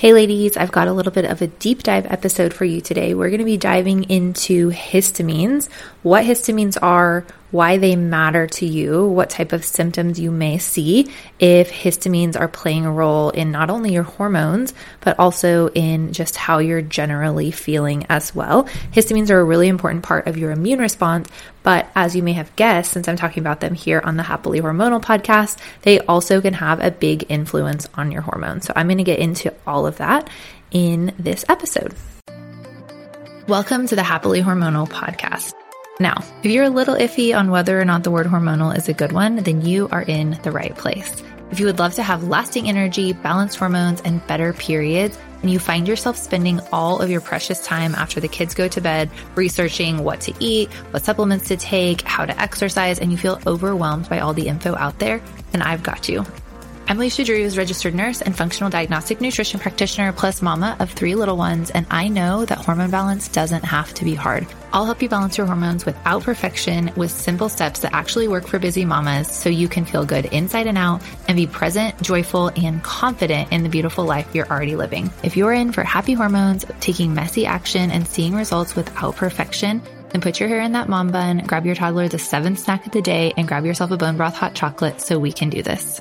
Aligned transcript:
Hey, 0.00 0.14
ladies, 0.14 0.56
I've 0.56 0.72
got 0.72 0.88
a 0.88 0.94
little 0.94 1.12
bit 1.12 1.26
of 1.26 1.42
a 1.42 1.46
deep 1.46 1.82
dive 1.82 2.06
episode 2.06 2.54
for 2.54 2.64
you 2.64 2.80
today. 2.80 3.12
We're 3.12 3.28
going 3.28 3.40
to 3.40 3.44
be 3.44 3.58
diving 3.58 4.04
into 4.04 4.70
histamines, 4.70 5.70
what 6.02 6.24
histamines 6.24 6.78
are, 6.80 7.26
why 7.50 7.76
they 7.76 7.96
matter 7.96 8.46
to 8.46 8.64
you, 8.64 9.06
what 9.08 9.28
type 9.28 9.52
of 9.52 9.62
symptoms 9.62 10.18
you 10.18 10.30
may 10.30 10.56
see 10.56 11.12
if 11.38 11.70
histamines 11.70 12.40
are 12.40 12.48
playing 12.48 12.86
a 12.86 12.90
role 12.90 13.28
in 13.28 13.50
not 13.50 13.68
only 13.68 13.92
your 13.92 14.04
hormones, 14.04 14.72
but 15.02 15.18
also 15.18 15.68
in 15.68 16.14
just 16.14 16.34
how 16.34 16.60
you're 16.60 16.80
generally 16.80 17.50
feeling 17.50 18.06
as 18.08 18.34
well. 18.34 18.64
Histamines 18.92 19.28
are 19.28 19.40
a 19.40 19.44
really 19.44 19.68
important 19.68 20.02
part 20.02 20.26
of 20.28 20.38
your 20.38 20.50
immune 20.50 20.78
response, 20.78 21.28
but 21.62 21.88
as 21.94 22.16
you 22.16 22.22
may 22.22 22.32
have 22.32 22.54
guessed, 22.56 22.92
since 22.92 23.08
I'm 23.08 23.16
talking 23.16 23.42
about 23.42 23.60
them 23.60 23.74
here 23.74 24.00
on 24.02 24.16
the 24.16 24.22
Happily 24.22 24.60
Hormonal 24.60 25.02
podcast, 25.02 25.58
they 25.82 26.00
also 26.00 26.40
can 26.40 26.54
have 26.54 26.80
a 26.80 26.90
big 26.90 27.26
influence 27.28 27.88
on 27.94 28.10
your 28.10 28.22
hormones. 28.22 28.66
So 28.66 28.72
I'm 28.76 28.86
going 28.86 28.98
to 28.98 29.04
get 29.04 29.18
into 29.18 29.52
all 29.66 29.86
of 29.86 29.98
that 29.98 30.28
in 30.70 31.12
this 31.18 31.44
episode. 31.48 31.94
Welcome 33.46 33.86
to 33.88 33.96
the 33.96 34.02
Happily 34.02 34.42
Hormonal 34.42 34.88
podcast. 34.88 35.52
Now, 35.98 36.24
if 36.42 36.50
you're 36.50 36.64
a 36.64 36.70
little 36.70 36.94
iffy 36.94 37.36
on 37.36 37.50
whether 37.50 37.78
or 37.78 37.84
not 37.84 38.04
the 38.04 38.10
word 38.10 38.26
hormonal 38.26 38.76
is 38.76 38.88
a 38.88 38.94
good 38.94 39.12
one, 39.12 39.36
then 39.36 39.60
you 39.60 39.88
are 39.92 40.02
in 40.02 40.38
the 40.42 40.50
right 40.50 40.74
place. 40.74 41.22
If 41.50 41.58
you 41.58 41.66
would 41.66 41.80
love 41.80 41.94
to 41.94 42.02
have 42.02 42.24
lasting 42.24 42.68
energy, 42.68 43.12
balanced 43.12 43.58
hormones, 43.58 44.00
and 44.02 44.24
better 44.26 44.52
periods, 44.52 45.18
and 45.42 45.50
you 45.50 45.58
find 45.58 45.88
yourself 45.88 46.16
spending 46.16 46.60
all 46.72 47.00
of 47.00 47.10
your 47.10 47.20
precious 47.20 47.64
time 47.64 47.94
after 47.94 48.20
the 48.20 48.28
kids 48.28 48.54
go 48.54 48.68
to 48.68 48.80
bed 48.80 49.10
researching 49.34 50.04
what 50.04 50.20
to 50.22 50.34
eat, 50.38 50.70
what 50.92 51.02
supplements 51.02 51.48
to 51.48 51.56
take, 51.56 52.02
how 52.02 52.24
to 52.24 52.40
exercise, 52.40 53.00
and 53.00 53.10
you 53.10 53.18
feel 53.18 53.40
overwhelmed 53.46 54.08
by 54.08 54.20
all 54.20 54.32
the 54.32 54.46
info 54.46 54.76
out 54.76 54.98
there, 55.00 55.20
then 55.50 55.62
I've 55.62 55.82
got 55.82 56.08
you. 56.08 56.24
I'm 56.90 56.98
Leisha 56.98 57.24
Drew, 57.24 57.36
is 57.36 57.56
registered 57.56 57.94
nurse 57.94 58.20
and 58.20 58.36
functional 58.36 58.68
diagnostic 58.68 59.20
nutrition 59.20 59.60
practitioner, 59.60 60.12
plus 60.12 60.42
mama 60.42 60.76
of 60.80 60.90
three 60.90 61.14
little 61.14 61.36
ones, 61.36 61.70
and 61.70 61.86
I 61.88 62.08
know 62.08 62.44
that 62.44 62.58
hormone 62.58 62.90
balance 62.90 63.28
doesn't 63.28 63.64
have 63.64 63.94
to 63.94 64.04
be 64.04 64.16
hard. 64.16 64.44
I'll 64.72 64.86
help 64.86 65.00
you 65.00 65.08
balance 65.08 65.38
your 65.38 65.46
hormones 65.46 65.86
without 65.86 66.24
perfection 66.24 66.90
with 66.96 67.12
simple 67.12 67.48
steps 67.48 67.78
that 67.82 67.94
actually 67.94 68.26
work 68.26 68.48
for 68.48 68.58
busy 68.58 68.84
mamas 68.84 69.28
so 69.28 69.48
you 69.48 69.68
can 69.68 69.84
feel 69.84 70.04
good 70.04 70.24
inside 70.24 70.66
and 70.66 70.76
out 70.76 71.00
and 71.28 71.36
be 71.36 71.46
present, 71.46 72.02
joyful, 72.02 72.48
and 72.56 72.82
confident 72.82 73.52
in 73.52 73.62
the 73.62 73.68
beautiful 73.68 74.04
life 74.04 74.34
you're 74.34 74.50
already 74.50 74.74
living. 74.74 75.12
If 75.22 75.36
you're 75.36 75.52
in 75.52 75.70
for 75.70 75.84
happy 75.84 76.14
hormones, 76.14 76.64
taking 76.80 77.14
messy 77.14 77.46
action, 77.46 77.92
and 77.92 78.04
seeing 78.04 78.34
results 78.34 78.74
without 78.74 79.14
perfection, 79.14 79.80
then 80.08 80.22
put 80.22 80.40
your 80.40 80.48
hair 80.48 80.60
in 80.60 80.72
that 80.72 80.88
mom 80.88 81.12
bun, 81.12 81.44
grab 81.46 81.66
your 81.66 81.76
toddler 81.76 82.08
the 82.08 82.18
seventh 82.18 82.58
snack 82.58 82.84
of 82.84 82.90
the 82.90 83.00
day, 83.00 83.32
and 83.36 83.46
grab 83.46 83.64
yourself 83.64 83.92
a 83.92 83.96
bone 83.96 84.16
broth 84.16 84.34
hot 84.34 84.54
chocolate 84.54 85.00
so 85.00 85.20
we 85.20 85.32
can 85.32 85.50
do 85.50 85.62
this. 85.62 86.00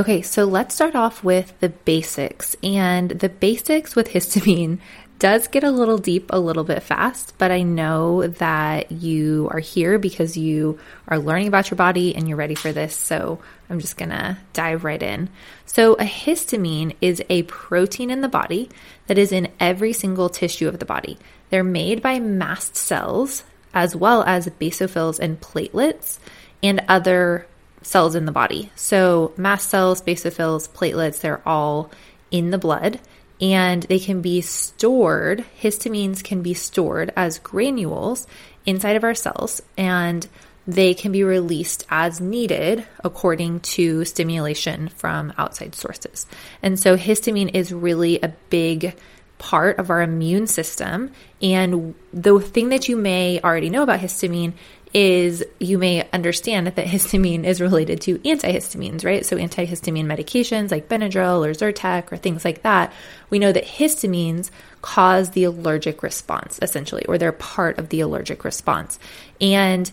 Okay, 0.00 0.22
so 0.22 0.46
let's 0.46 0.74
start 0.74 0.94
off 0.94 1.22
with 1.22 1.52
the 1.60 1.68
basics. 1.68 2.56
And 2.62 3.10
the 3.10 3.28
basics 3.28 3.94
with 3.94 4.08
histamine 4.08 4.78
does 5.18 5.46
get 5.46 5.62
a 5.62 5.70
little 5.70 5.98
deep 5.98 6.30
a 6.30 6.40
little 6.40 6.64
bit 6.64 6.82
fast, 6.82 7.34
but 7.36 7.50
I 7.50 7.60
know 7.60 8.26
that 8.26 8.90
you 8.90 9.50
are 9.52 9.58
here 9.58 9.98
because 9.98 10.38
you 10.38 10.78
are 11.06 11.18
learning 11.18 11.48
about 11.48 11.70
your 11.70 11.76
body 11.76 12.16
and 12.16 12.26
you're 12.26 12.38
ready 12.38 12.54
for 12.54 12.72
this. 12.72 12.96
So 12.96 13.40
I'm 13.68 13.78
just 13.78 13.98
gonna 13.98 14.38
dive 14.54 14.84
right 14.84 15.02
in. 15.02 15.28
So, 15.66 15.92
a 15.96 16.04
histamine 16.04 16.96
is 17.02 17.22
a 17.28 17.42
protein 17.42 18.08
in 18.08 18.22
the 18.22 18.28
body 18.28 18.70
that 19.06 19.18
is 19.18 19.32
in 19.32 19.48
every 19.60 19.92
single 19.92 20.30
tissue 20.30 20.66
of 20.66 20.78
the 20.78 20.86
body. 20.86 21.18
They're 21.50 21.62
made 21.62 22.00
by 22.00 22.20
mast 22.20 22.74
cells 22.74 23.44
as 23.74 23.94
well 23.94 24.22
as 24.22 24.46
basophils 24.46 25.18
and 25.18 25.38
platelets 25.42 26.18
and 26.62 26.82
other 26.88 27.46
cells 27.82 28.14
in 28.14 28.26
the 28.26 28.32
body. 28.32 28.70
So, 28.76 29.32
mast 29.36 29.68
cells, 29.68 30.02
basophils, 30.02 30.68
platelets, 30.68 31.20
they're 31.20 31.46
all 31.46 31.90
in 32.30 32.50
the 32.50 32.58
blood 32.58 33.00
and 33.40 33.82
they 33.84 33.98
can 33.98 34.20
be 34.20 34.40
stored. 34.40 35.44
Histamines 35.60 36.22
can 36.22 36.42
be 36.42 36.54
stored 36.54 37.12
as 37.16 37.38
granules 37.38 38.26
inside 38.66 38.96
of 38.96 39.04
our 39.04 39.14
cells 39.14 39.62
and 39.76 40.26
they 40.66 40.94
can 40.94 41.10
be 41.10 41.24
released 41.24 41.86
as 41.88 42.20
needed 42.20 42.86
according 43.02 43.60
to 43.60 44.04
stimulation 44.04 44.88
from 44.88 45.32
outside 45.38 45.74
sources. 45.74 46.26
And 46.62 46.78
so, 46.78 46.96
histamine 46.96 47.54
is 47.54 47.72
really 47.72 48.20
a 48.20 48.34
big 48.50 48.94
part 49.38 49.78
of 49.78 49.90
our 49.90 50.02
immune 50.02 50.46
system. 50.46 51.10
And 51.42 51.94
the 52.12 52.38
thing 52.38 52.68
that 52.68 52.88
you 52.88 52.96
may 52.96 53.40
already 53.40 53.70
know 53.70 53.82
about 53.82 54.00
histamine 54.00 54.52
is 54.92 55.44
you 55.58 55.78
may 55.78 56.08
understand 56.12 56.66
that 56.66 56.86
histamine 56.86 57.44
is 57.44 57.60
related 57.60 58.00
to 58.02 58.18
antihistamines, 58.18 59.04
right? 59.04 59.24
So 59.24 59.36
antihistamine 59.36 60.06
medications 60.06 60.70
like 60.70 60.88
Benadryl 60.88 61.46
or 61.46 61.52
Zyrtec 61.52 62.10
or 62.10 62.16
things 62.16 62.44
like 62.44 62.62
that. 62.62 62.92
We 63.28 63.38
know 63.38 63.52
that 63.52 63.64
histamines 63.64 64.50
cause 64.82 65.30
the 65.30 65.44
allergic 65.44 66.02
response 66.02 66.58
essentially, 66.60 67.04
or 67.06 67.18
they're 67.18 67.32
part 67.32 67.78
of 67.78 67.90
the 67.90 68.00
allergic 68.00 68.44
response. 68.44 68.98
And 69.40 69.90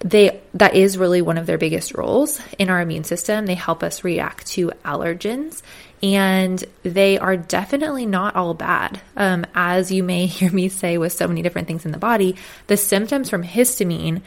they 0.00 0.40
that 0.52 0.74
is 0.74 0.98
really 0.98 1.22
one 1.22 1.38
of 1.38 1.46
their 1.46 1.58
biggest 1.58 1.94
roles 1.94 2.40
in 2.58 2.68
our 2.70 2.80
immune 2.80 3.04
system. 3.04 3.46
They 3.46 3.54
help 3.54 3.82
us 3.82 4.04
react 4.04 4.46
to 4.48 4.68
allergens 4.84 5.62
and 6.04 6.62
they 6.82 7.18
are 7.18 7.34
definitely 7.34 8.04
not 8.04 8.36
all 8.36 8.52
bad. 8.52 9.00
Um, 9.16 9.46
as 9.54 9.90
you 9.90 10.02
may 10.02 10.26
hear 10.26 10.52
me 10.52 10.68
say 10.68 10.98
with 10.98 11.14
so 11.14 11.26
many 11.26 11.40
different 11.40 11.66
things 11.66 11.86
in 11.86 11.92
the 11.92 11.98
body, 11.98 12.36
the 12.66 12.76
symptoms 12.76 13.30
from 13.30 13.42
histamine 13.42 14.20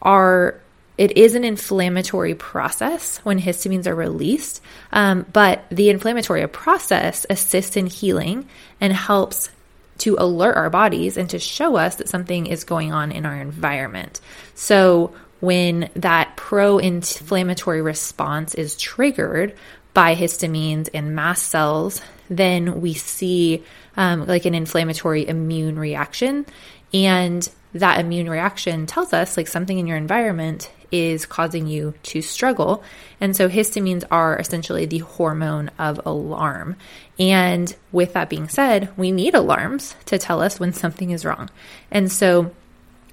are 0.00 0.58
it 0.96 1.18
is 1.18 1.34
an 1.34 1.44
inflammatory 1.44 2.34
process 2.34 3.18
when 3.18 3.38
histamines 3.38 3.86
are 3.86 3.94
released, 3.94 4.62
um, 4.92 5.26
but 5.30 5.62
the 5.68 5.90
inflammatory 5.90 6.46
process 6.48 7.26
assists 7.28 7.76
in 7.76 7.86
healing 7.86 8.48
and 8.80 8.94
helps 8.94 9.50
to 9.98 10.16
alert 10.18 10.56
our 10.56 10.70
bodies 10.70 11.18
and 11.18 11.28
to 11.28 11.38
show 11.38 11.76
us 11.76 11.96
that 11.96 12.08
something 12.08 12.46
is 12.46 12.64
going 12.64 12.94
on 12.94 13.12
in 13.12 13.26
our 13.26 13.36
environment. 13.36 14.22
So 14.54 15.14
when 15.40 15.90
that 15.96 16.34
pro 16.36 16.78
inflammatory 16.78 17.82
response 17.82 18.54
is 18.54 18.74
triggered, 18.78 19.54
by 19.96 20.14
histamines 20.14 20.90
and 20.92 21.16
mast 21.16 21.48
cells, 21.48 22.02
then 22.28 22.82
we 22.82 22.92
see 22.92 23.64
um, 23.96 24.26
like 24.26 24.44
an 24.44 24.54
inflammatory 24.54 25.26
immune 25.26 25.78
reaction. 25.78 26.44
And 26.92 27.48
that 27.72 27.98
immune 27.98 28.28
reaction 28.28 28.84
tells 28.84 29.14
us 29.14 29.38
like 29.38 29.48
something 29.48 29.78
in 29.78 29.86
your 29.86 29.96
environment 29.96 30.70
is 30.92 31.24
causing 31.24 31.66
you 31.66 31.94
to 32.02 32.20
struggle. 32.20 32.84
And 33.22 33.34
so 33.34 33.48
histamines 33.48 34.04
are 34.10 34.38
essentially 34.38 34.84
the 34.84 34.98
hormone 34.98 35.70
of 35.78 35.98
alarm. 36.04 36.76
And 37.18 37.74
with 37.90 38.12
that 38.12 38.28
being 38.28 38.50
said, 38.50 38.90
we 38.98 39.12
need 39.12 39.34
alarms 39.34 39.96
to 40.04 40.18
tell 40.18 40.42
us 40.42 40.60
when 40.60 40.74
something 40.74 41.10
is 41.10 41.24
wrong. 41.24 41.48
And 41.90 42.12
so 42.12 42.52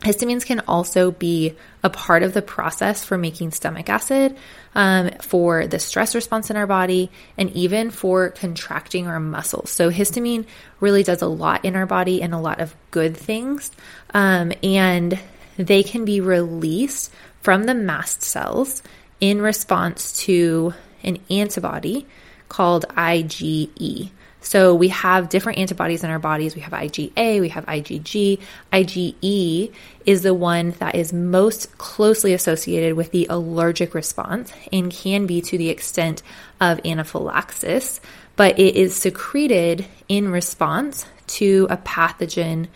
Histamines 0.03 0.45
can 0.45 0.59
also 0.61 1.11
be 1.11 1.55
a 1.81 1.89
part 1.89 2.23
of 2.23 2.33
the 2.33 2.41
process 2.41 3.03
for 3.03 3.17
making 3.17 3.51
stomach 3.51 3.89
acid, 3.89 4.35
um, 4.75 5.11
for 5.21 5.65
the 5.65 5.79
stress 5.79 6.13
response 6.13 6.49
in 6.49 6.57
our 6.57 6.67
body, 6.67 7.09
and 7.37 7.49
even 7.51 7.89
for 7.89 8.29
contracting 8.29 9.07
our 9.07 9.19
muscles. 9.19 9.69
So, 9.69 9.89
histamine 9.89 10.45
really 10.81 11.03
does 11.03 11.21
a 11.21 11.27
lot 11.27 11.63
in 11.63 11.75
our 11.77 11.85
body 11.85 12.21
and 12.21 12.33
a 12.33 12.39
lot 12.39 12.59
of 12.59 12.75
good 12.91 13.15
things. 13.15 13.71
Um, 14.13 14.51
and 14.61 15.17
they 15.57 15.83
can 15.83 16.03
be 16.03 16.19
released 16.19 17.13
from 17.41 17.63
the 17.63 17.73
mast 17.73 18.23
cells 18.23 18.83
in 19.21 19.41
response 19.41 20.13
to 20.23 20.73
an 21.03 21.19
antibody 21.29 22.07
called 22.49 22.85
IgE. 22.89 24.11
So 24.43 24.75
we 24.75 24.89
have 24.89 25.29
different 25.29 25.57
antibodies 25.57 26.03
in 26.03 26.09
our 26.09 26.19
bodies. 26.19 26.53
We 26.53 26.61
have 26.61 26.73
IgA, 26.73 27.39
we 27.39 27.49
have 27.49 27.65
IgG. 27.65 28.39
IgE 28.71 29.73
is 30.05 30.21
the 30.21 30.33
one 30.33 30.71
that 30.79 30.95
is 30.95 31.13
most 31.13 31.77
closely 31.77 32.33
associated 32.33 32.95
with 32.95 33.11
the 33.11 33.25
allergic 33.29 33.95
response 33.95 34.51
and 34.71 34.91
can 34.91 35.25
be 35.25 35.41
to 35.41 35.57
the 35.57 35.69
extent 35.69 36.21
of 36.59 36.85
anaphylaxis, 36.85 38.01
but 38.35 38.59
it 38.59 38.75
is 38.75 38.95
secreted 38.95 39.85
in 40.09 40.29
response 40.29 41.05
to 41.25 41.65
a 41.69 41.77
pathogen 41.77 42.67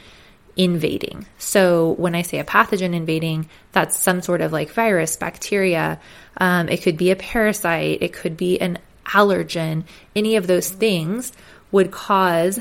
invading. 0.56 1.28
So 1.38 1.92
when 1.94 2.16
I 2.16 2.22
say 2.22 2.40
a 2.40 2.44
pathogen 2.46 2.96
invading, 2.96 3.50
that's 3.74 4.00
some 4.00 4.22
sort 4.22 4.42
of 4.42 4.54
like 4.54 4.72
virus, 4.72 5.18
bacteria. 5.18 6.00
Um, 6.38 6.70
it 6.70 6.82
could 6.82 6.98
be 6.98 7.12
a 7.12 7.16
parasite. 7.16 8.02
It 8.02 8.14
could 8.14 8.38
be 8.38 8.60
an 8.60 8.80
allergen. 9.06 9.84
Any 10.16 10.36
of 10.36 10.48
those 10.48 10.70
things 10.70 11.32
would 11.72 11.92
cause 11.92 12.60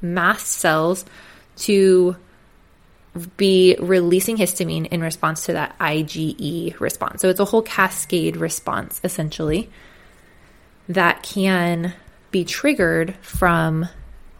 mast 0.00 0.46
cells 0.46 1.04
to 1.56 2.16
be 3.36 3.76
releasing 3.80 4.36
histamine 4.36 4.86
in 4.86 5.00
response 5.00 5.46
to 5.46 5.52
that 5.52 5.76
IgE 5.78 6.78
response. 6.78 7.20
So 7.20 7.28
it's 7.28 7.40
a 7.40 7.44
whole 7.44 7.62
cascade 7.62 8.36
response 8.36 9.00
essentially 9.02 9.68
that 10.88 11.22
can 11.22 11.92
be 12.30 12.44
triggered 12.44 13.14
from 13.16 13.88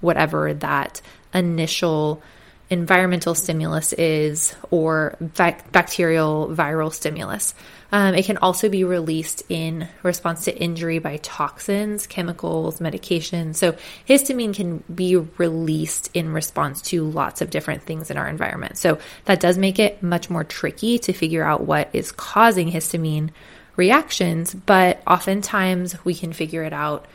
whatever 0.00 0.55
that 0.55 1.00
initial 1.35 2.23
environmental 2.70 3.34
stimulus 3.34 3.93
is 3.93 4.55
or 4.70 5.17
bac- 5.20 5.70
bacterial 5.72 6.49
viral 6.49 6.93
stimulus. 6.93 7.52
Um, 7.93 8.14
it 8.14 8.25
can 8.25 8.37
also 8.37 8.69
be 8.69 8.84
released 8.84 9.43
in 9.49 9.88
response 10.05 10.44
to 10.44 10.56
injury 10.56 11.00
by 11.00 11.17
toxins, 11.17 12.06
chemicals, 12.06 12.78
medications. 12.78 13.56
So, 13.56 13.76
histamine 14.08 14.55
can 14.55 14.84
be 14.94 15.17
released 15.17 16.11
in 16.14 16.32
response 16.32 16.82
to 16.82 17.02
lots 17.02 17.43
of 17.43 17.50
different 17.50 17.82
things 17.82 18.08
in 18.08 18.17
our 18.17 18.28
environment. 18.28 18.78
So, 18.78 18.99
that 19.25 19.40
does 19.40 19.58
make 19.58 19.81
it 19.81 20.00
much 20.05 20.31
more 20.31 20.44
tricky 20.44 21.00
to 21.00 21.12
figure 21.12 21.43
out 21.43 21.66
what 21.66 21.90
is 21.93 22.12
causing 22.12 22.70
histamine 22.70 23.31
reactions, 23.75 24.55
but 24.55 25.02
oftentimes 25.06 26.05
we 26.05 26.14
can 26.14 26.32
figure 26.32 26.62
it 26.62 26.73
out 26.73 27.06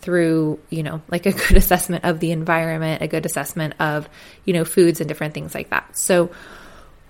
through, 0.00 0.58
you 0.70 0.82
know, 0.82 1.02
like 1.08 1.26
a 1.26 1.32
good 1.48 1.56
assessment 1.56 2.04
of 2.04 2.20
the 2.20 2.30
environment, 2.30 3.02
a 3.02 3.08
good 3.08 3.26
assessment 3.26 3.74
of, 3.80 4.08
you 4.44 4.52
know, 4.52 4.64
foods 4.64 5.00
and 5.00 5.08
different 5.08 5.34
things 5.34 5.54
like 5.54 5.70
that. 5.70 5.96
So, 5.96 6.30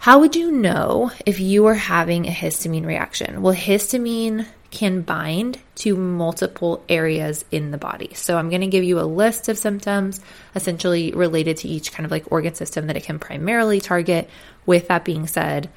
how 0.00 0.20
would 0.20 0.36
you 0.36 0.52
know 0.52 1.10
if 1.26 1.40
you 1.40 1.66
are 1.66 1.74
having 1.74 2.26
a 2.26 2.30
histamine 2.30 2.86
reaction? 2.86 3.42
Well, 3.42 3.54
histamine 3.54 4.46
can 4.70 5.00
bind 5.00 5.58
to 5.74 5.96
multiple 5.96 6.84
areas 6.88 7.44
in 7.50 7.72
the 7.72 7.78
body. 7.78 8.14
So, 8.14 8.38
I'm 8.38 8.48
going 8.48 8.60
to 8.60 8.68
give 8.68 8.84
you 8.84 9.00
a 9.00 9.02
list 9.02 9.48
of 9.48 9.58
symptoms 9.58 10.20
essentially 10.54 11.12
related 11.12 11.58
to 11.58 11.68
each 11.68 11.92
kind 11.92 12.04
of 12.04 12.10
like 12.10 12.30
organ 12.30 12.54
system 12.54 12.86
that 12.86 12.96
it 12.96 13.04
can 13.04 13.18
primarily 13.18 13.80
target. 13.80 14.30
With 14.66 14.88
that 14.88 15.04
being 15.04 15.26
said, 15.26 15.70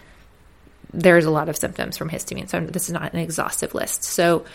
there's 0.93 1.25
a 1.25 1.31
lot 1.31 1.47
of 1.47 1.55
symptoms 1.55 1.97
from 1.97 2.09
histamine. 2.09 2.49
So, 2.49 2.59
this 2.59 2.87
is 2.87 2.93
not 2.93 3.13
an 3.13 3.19
exhaustive 3.19 3.73
list. 3.73 4.03
So, 4.03 4.45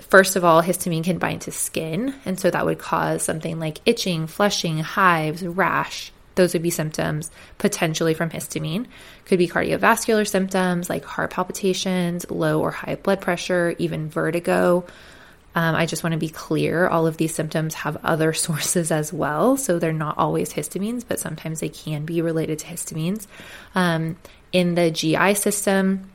First 0.00 0.36
of 0.36 0.44
all, 0.44 0.62
histamine 0.62 1.04
can 1.04 1.18
bind 1.18 1.42
to 1.42 1.52
skin, 1.52 2.14
and 2.24 2.40
so 2.40 2.50
that 2.50 2.64
would 2.64 2.78
cause 2.78 3.22
something 3.22 3.60
like 3.60 3.80
itching, 3.84 4.26
flushing, 4.26 4.78
hives, 4.78 5.44
rash. 5.44 6.12
Those 6.34 6.54
would 6.54 6.62
be 6.62 6.70
symptoms 6.70 7.30
potentially 7.58 8.14
from 8.14 8.30
histamine. 8.30 8.86
Could 9.26 9.38
be 9.38 9.48
cardiovascular 9.48 10.26
symptoms 10.26 10.88
like 10.88 11.04
heart 11.04 11.30
palpitations, 11.30 12.30
low 12.30 12.60
or 12.60 12.70
high 12.70 12.94
blood 12.94 13.20
pressure, 13.20 13.74
even 13.78 14.08
vertigo. 14.08 14.86
Um, 15.54 15.74
I 15.74 15.84
just 15.84 16.02
want 16.02 16.12
to 16.12 16.18
be 16.18 16.30
clear 16.30 16.88
all 16.88 17.06
of 17.06 17.18
these 17.18 17.34
symptoms 17.34 17.74
have 17.74 17.98
other 18.02 18.32
sources 18.32 18.90
as 18.90 19.12
well. 19.12 19.56
So 19.56 19.78
they're 19.78 19.92
not 19.92 20.16
always 20.16 20.52
histamines, 20.52 21.04
but 21.06 21.20
sometimes 21.20 21.60
they 21.60 21.68
can 21.68 22.04
be 22.04 22.22
related 22.22 22.60
to 22.60 22.66
histamines. 22.66 23.26
Um, 23.74 24.16
in 24.52 24.74
the 24.74 24.90
GI 24.90 25.34
system, 25.34 26.10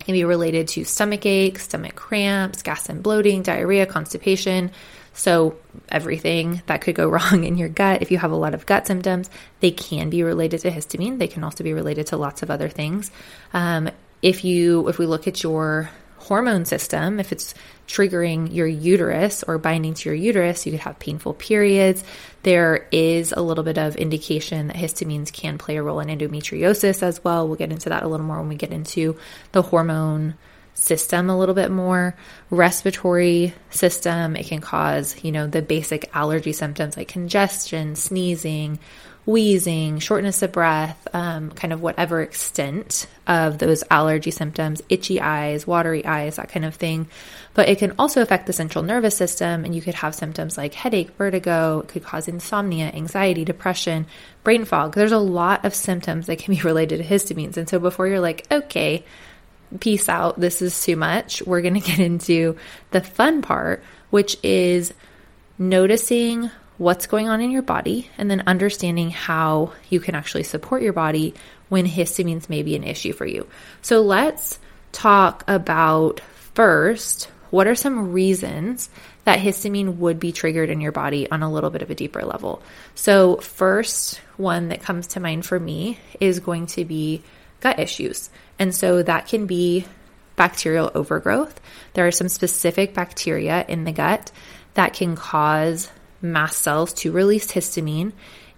can 0.00 0.12
be 0.12 0.24
related 0.24 0.68
to 0.68 0.84
stomach 0.84 1.26
ache, 1.26 1.58
stomach 1.58 1.94
cramps, 1.94 2.62
gas 2.62 2.88
and 2.88 3.02
bloating, 3.02 3.42
diarrhea, 3.42 3.86
constipation. 3.86 4.70
So, 5.16 5.56
everything 5.88 6.62
that 6.66 6.80
could 6.80 6.96
go 6.96 7.08
wrong 7.08 7.44
in 7.44 7.56
your 7.56 7.68
gut, 7.68 8.02
if 8.02 8.10
you 8.10 8.18
have 8.18 8.32
a 8.32 8.36
lot 8.36 8.54
of 8.54 8.66
gut 8.66 8.86
symptoms, 8.86 9.30
they 9.60 9.70
can 9.70 10.10
be 10.10 10.22
related 10.22 10.60
to 10.60 10.70
histamine. 10.70 11.18
They 11.18 11.28
can 11.28 11.44
also 11.44 11.64
be 11.64 11.72
related 11.72 12.08
to 12.08 12.16
lots 12.16 12.42
of 12.42 12.50
other 12.50 12.68
things. 12.68 13.10
Um, 13.52 13.90
if 14.22 14.44
you, 14.44 14.88
if 14.88 14.98
we 14.98 15.06
look 15.06 15.28
at 15.28 15.42
your 15.42 15.90
hormone 16.24 16.64
system, 16.64 17.20
if 17.20 17.32
it's 17.32 17.54
triggering 17.86 18.54
your 18.54 18.66
uterus 18.66 19.42
or 19.42 19.58
binding 19.58 19.92
to 19.94 20.08
your 20.08 20.16
uterus, 20.16 20.64
you 20.64 20.72
could 20.72 20.80
have 20.80 20.98
painful 20.98 21.34
periods. 21.34 22.02
There 22.42 22.88
is 22.90 23.32
a 23.32 23.42
little 23.42 23.64
bit 23.64 23.78
of 23.78 23.96
indication 23.96 24.68
that 24.68 24.76
histamines 24.76 25.32
can 25.32 25.58
play 25.58 25.76
a 25.76 25.82
role 25.82 26.00
in 26.00 26.08
endometriosis 26.08 27.02
as 27.02 27.22
well. 27.22 27.46
We'll 27.46 27.56
get 27.56 27.72
into 27.72 27.90
that 27.90 28.02
a 28.02 28.08
little 28.08 28.26
more 28.26 28.38
when 28.38 28.48
we 28.48 28.56
get 28.56 28.72
into 28.72 29.18
the 29.52 29.62
hormone 29.62 30.34
system 30.72 31.30
a 31.30 31.38
little 31.38 31.54
bit 31.54 31.70
more. 31.70 32.16
Respiratory 32.50 33.54
system, 33.70 34.34
it 34.34 34.46
can 34.46 34.60
cause, 34.60 35.22
you 35.22 35.30
know, 35.30 35.46
the 35.46 35.62
basic 35.62 36.10
allergy 36.14 36.52
symptoms 36.52 36.96
like 36.96 37.08
congestion, 37.08 37.96
sneezing, 37.96 38.78
wheezing, 39.26 39.98
shortness 40.00 40.42
of 40.42 40.52
breath, 40.52 41.08
um, 41.14 41.50
kind 41.50 41.72
of 41.72 41.80
whatever 41.80 42.20
extent 42.20 43.06
of 43.26 43.58
those 43.58 43.82
allergy 43.90 44.30
symptoms, 44.30 44.82
itchy 44.88 45.20
eyes, 45.20 45.66
watery 45.66 46.04
eyes, 46.04 46.36
that 46.36 46.50
kind 46.50 46.64
of 46.64 46.74
thing. 46.74 47.06
But 47.54 47.68
it 47.68 47.78
can 47.78 47.94
also 47.98 48.20
affect 48.20 48.46
the 48.46 48.52
central 48.52 48.84
nervous 48.84 49.16
system, 49.16 49.64
and 49.64 49.74
you 49.74 49.80
could 49.80 49.94
have 49.94 50.14
symptoms 50.14 50.58
like 50.58 50.74
headache, 50.74 51.16
vertigo, 51.16 51.80
it 51.80 51.88
could 51.88 52.04
cause 52.04 52.28
insomnia, 52.28 52.86
anxiety, 52.86 53.44
depression, 53.44 54.06
brain 54.42 54.66
fog. 54.66 54.94
There's 54.94 55.12
a 55.12 55.18
lot 55.18 55.64
of 55.64 55.74
symptoms 55.74 56.26
that 56.26 56.38
can 56.38 56.54
be 56.54 56.60
related 56.64 56.98
to 56.98 57.04
histamines. 57.04 57.56
And 57.56 57.68
so 57.68 57.78
before 57.78 58.06
you're 58.06 58.20
like, 58.20 58.46
okay, 58.50 59.04
peace 59.80 60.08
out, 60.08 60.38
this 60.38 60.60
is 60.60 60.82
too 60.82 60.96
much, 60.96 61.42
we're 61.42 61.62
going 61.62 61.74
to 61.80 61.80
get 61.80 61.98
into 61.98 62.56
the 62.90 63.00
fun 63.00 63.40
part, 63.40 63.82
which 64.10 64.36
is 64.42 64.92
noticing 65.58 66.50
what's 66.84 67.06
going 67.06 67.30
on 67.30 67.40
in 67.40 67.50
your 67.50 67.62
body 67.62 68.10
and 68.18 68.30
then 68.30 68.42
understanding 68.46 69.08
how 69.08 69.72
you 69.88 69.98
can 70.00 70.14
actually 70.14 70.42
support 70.42 70.82
your 70.82 70.92
body 70.92 71.32
when 71.70 71.86
histamines 71.86 72.50
may 72.50 72.62
be 72.62 72.76
an 72.76 72.84
issue 72.84 73.14
for 73.14 73.24
you. 73.24 73.46
So 73.80 74.02
let's 74.02 74.58
talk 74.92 75.44
about 75.48 76.20
first 76.52 77.24
what 77.48 77.66
are 77.66 77.74
some 77.74 78.12
reasons 78.12 78.90
that 79.24 79.38
histamine 79.38 79.96
would 79.96 80.20
be 80.20 80.30
triggered 80.30 80.68
in 80.68 80.82
your 80.82 80.92
body 80.92 81.30
on 81.30 81.42
a 81.42 81.50
little 81.50 81.70
bit 81.70 81.80
of 81.80 81.90
a 81.90 81.94
deeper 81.94 82.22
level. 82.22 82.62
So, 82.94 83.36
first 83.36 84.20
one 84.36 84.68
that 84.68 84.82
comes 84.82 85.06
to 85.08 85.20
mind 85.20 85.46
for 85.46 85.58
me 85.58 85.98
is 86.20 86.40
going 86.40 86.66
to 86.66 86.84
be 86.84 87.22
gut 87.60 87.78
issues. 87.78 88.28
And 88.58 88.74
so 88.74 89.02
that 89.02 89.26
can 89.26 89.46
be 89.46 89.86
bacterial 90.36 90.90
overgrowth. 90.94 91.58
There 91.94 92.06
are 92.06 92.12
some 92.12 92.28
specific 92.28 92.92
bacteria 92.92 93.64
in 93.68 93.84
the 93.84 93.92
gut 93.92 94.30
that 94.74 94.92
can 94.92 95.16
cause 95.16 95.88
mast 96.24 96.62
cells 96.62 96.92
to 96.94 97.12
release 97.12 97.52
histamine. 97.52 98.12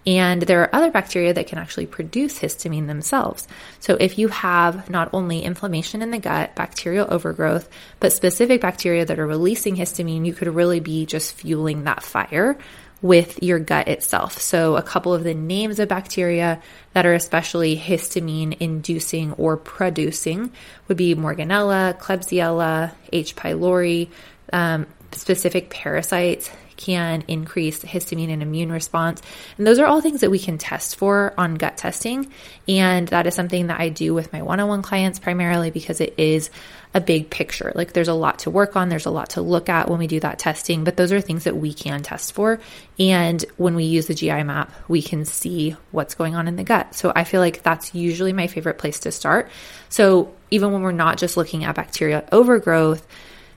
And 0.07 0.41
there 0.41 0.61
are 0.61 0.73
other 0.73 0.89
bacteria 0.89 1.33
that 1.33 1.47
can 1.47 1.57
actually 1.57 1.85
produce 1.85 2.39
histamine 2.39 2.87
themselves. 2.87 3.45
So, 3.81 3.97
if 3.99 4.17
you 4.17 4.29
have 4.29 4.89
not 4.89 5.09
only 5.11 5.41
inflammation 5.41 6.01
in 6.01 6.11
the 6.11 6.17
gut, 6.17 6.55
bacterial 6.55 7.07
overgrowth, 7.09 7.67
but 7.99 8.13
specific 8.13 8.61
bacteria 8.61 9.05
that 9.05 9.19
are 9.19 9.27
releasing 9.27 9.75
histamine, 9.75 10.25
you 10.25 10.33
could 10.33 10.47
really 10.47 10.79
be 10.79 11.05
just 11.05 11.33
fueling 11.33 11.83
that 11.83 12.03
fire 12.03 12.57
with 13.01 13.43
your 13.43 13.59
gut 13.59 13.89
itself. 13.89 14.39
So, 14.39 14.77
a 14.77 14.81
couple 14.81 15.13
of 15.13 15.25
the 15.25 15.33
names 15.33 15.77
of 15.79 15.89
bacteria 15.89 16.61
that 16.93 17.05
are 17.05 17.13
especially 17.13 17.77
histamine 17.77 18.55
inducing 18.61 19.33
or 19.33 19.57
producing 19.57 20.51
would 20.87 20.97
be 20.97 21.15
Morganella, 21.15 21.99
Klebsiella, 21.99 22.93
H. 23.11 23.35
pylori, 23.35 24.09
um, 24.53 24.87
specific 25.11 25.69
parasites 25.69 26.49
can 26.77 27.23
increase 27.27 27.79
histamine 27.79 28.31
and 28.31 28.41
immune 28.41 28.71
response. 28.71 29.21
And 29.57 29.67
those 29.67 29.79
are 29.79 29.85
all 29.85 29.99
things 29.99 30.21
that 30.21 30.31
we 30.31 30.39
can 30.39 30.57
test 30.57 30.95
for 30.95 31.33
on 31.37 31.55
gut 31.55 31.77
testing. 31.77 32.31
And 32.67 33.07
that 33.09 33.27
is 33.27 33.35
something 33.35 33.67
that 33.67 33.79
I 33.79 33.89
do 33.89 34.13
with 34.13 34.31
my 34.31 34.41
one 34.41 34.59
on 34.59 34.67
one 34.67 34.81
clients 34.81 35.19
primarily 35.19 35.71
because 35.71 35.99
it 35.99 36.13
is 36.17 36.49
a 36.93 37.01
big 37.01 37.29
picture. 37.29 37.71
Like 37.75 37.93
there's 37.93 38.07
a 38.07 38.13
lot 38.13 38.39
to 38.39 38.49
work 38.49 38.75
on, 38.75 38.89
there's 38.89 39.05
a 39.05 39.11
lot 39.11 39.31
to 39.31 39.41
look 39.41 39.69
at 39.69 39.89
when 39.89 39.99
we 39.99 40.07
do 40.07 40.19
that 40.21 40.39
testing, 40.39 40.83
but 40.83 40.97
those 40.97 41.11
are 41.11 41.19
things 41.21 41.43
that 41.43 41.57
we 41.57 41.73
can 41.73 42.01
test 42.01 42.33
for. 42.33 42.59
And 42.97 43.43
when 43.57 43.75
we 43.75 43.83
use 43.83 44.07
the 44.07 44.13
GI 44.13 44.43
map, 44.43 44.71
we 44.87 45.01
can 45.01 45.25
see 45.25 45.75
what's 45.91 46.15
going 46.15 46.35
on 46.35 46.47
in 46.47 46.55
the 46.55 46.63
gut. 46.63 46.95
So 46.95 47.11
I 47.15 47.23
feel 47.23 47.41
like 47.41 47.63
that's 47.63 47.93
usually 47.93 48.33
my 48.33 48.47
favorite 48.47 48.77
place 48.77 48.99
to 49.01 49.11
start. 49.11 49.49
So 49.89 50.33
even 50.49 50.71
when 50.71 50.81
we're 50.81 50.91
not 50.91 51.17
just 51.17 51.37
looking 51.37 51.65
at 51.65 51.75
bacteria 51.75 52.27
overgrowth, 52.31 53.05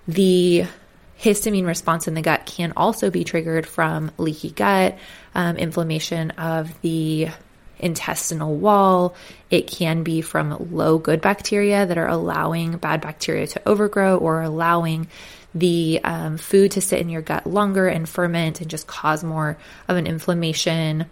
the 0.09 0.65
histamine 1.21 1.67
response 1.67 2.09
in 2.09 2.15
the 2.15 2.23
gut 2.23 2.47
can 2.47 2.73
also 2.77 3.11
be 3.11 3.25
triggered 3.25 3.67
from 3.67 4.11
leaky 4.17 4.50
gut, 4.50 4.99
um, 5.35 5.57
inflammation 5.57 6.31
of 6.33 6.81
the 6.81 7.29
intestinal 7.79 8.57
wall. 8.57 9.15
It 9.50 9.67
can 9.67 10.03
be 10.03 10.23
from 10.23 10.75
low 10.75 10.99
good 10.99 11.21
bacteria 11.21 11.87
that 11.87 11.99
are 11.99 12.09
allowing 12.09 12.77
bad 12.79 13.00
bacteria 13.00 13.47
to 13.49 13.69
overgrow 13.69 14.17
or 14.17 14.43
allowing 14.43 15.09
the 15.55 16.00
um, 16.05 16.39
food 16.39 16.73
to 16.73 16.81
sit 16.81 17.00
in 17.00 17.09
your 17.09 17.23
gut 17.23 17.47
longer 17.47 17.87
and 17.89 18.09
ferment 18.09 18.61
and 18.61 18.71
just 18.71 18.87
cause 18.87 19.25
more 19.25 19.59
of 19.89 19.97
an 19.97 20.07
inflammation 20.07 21.07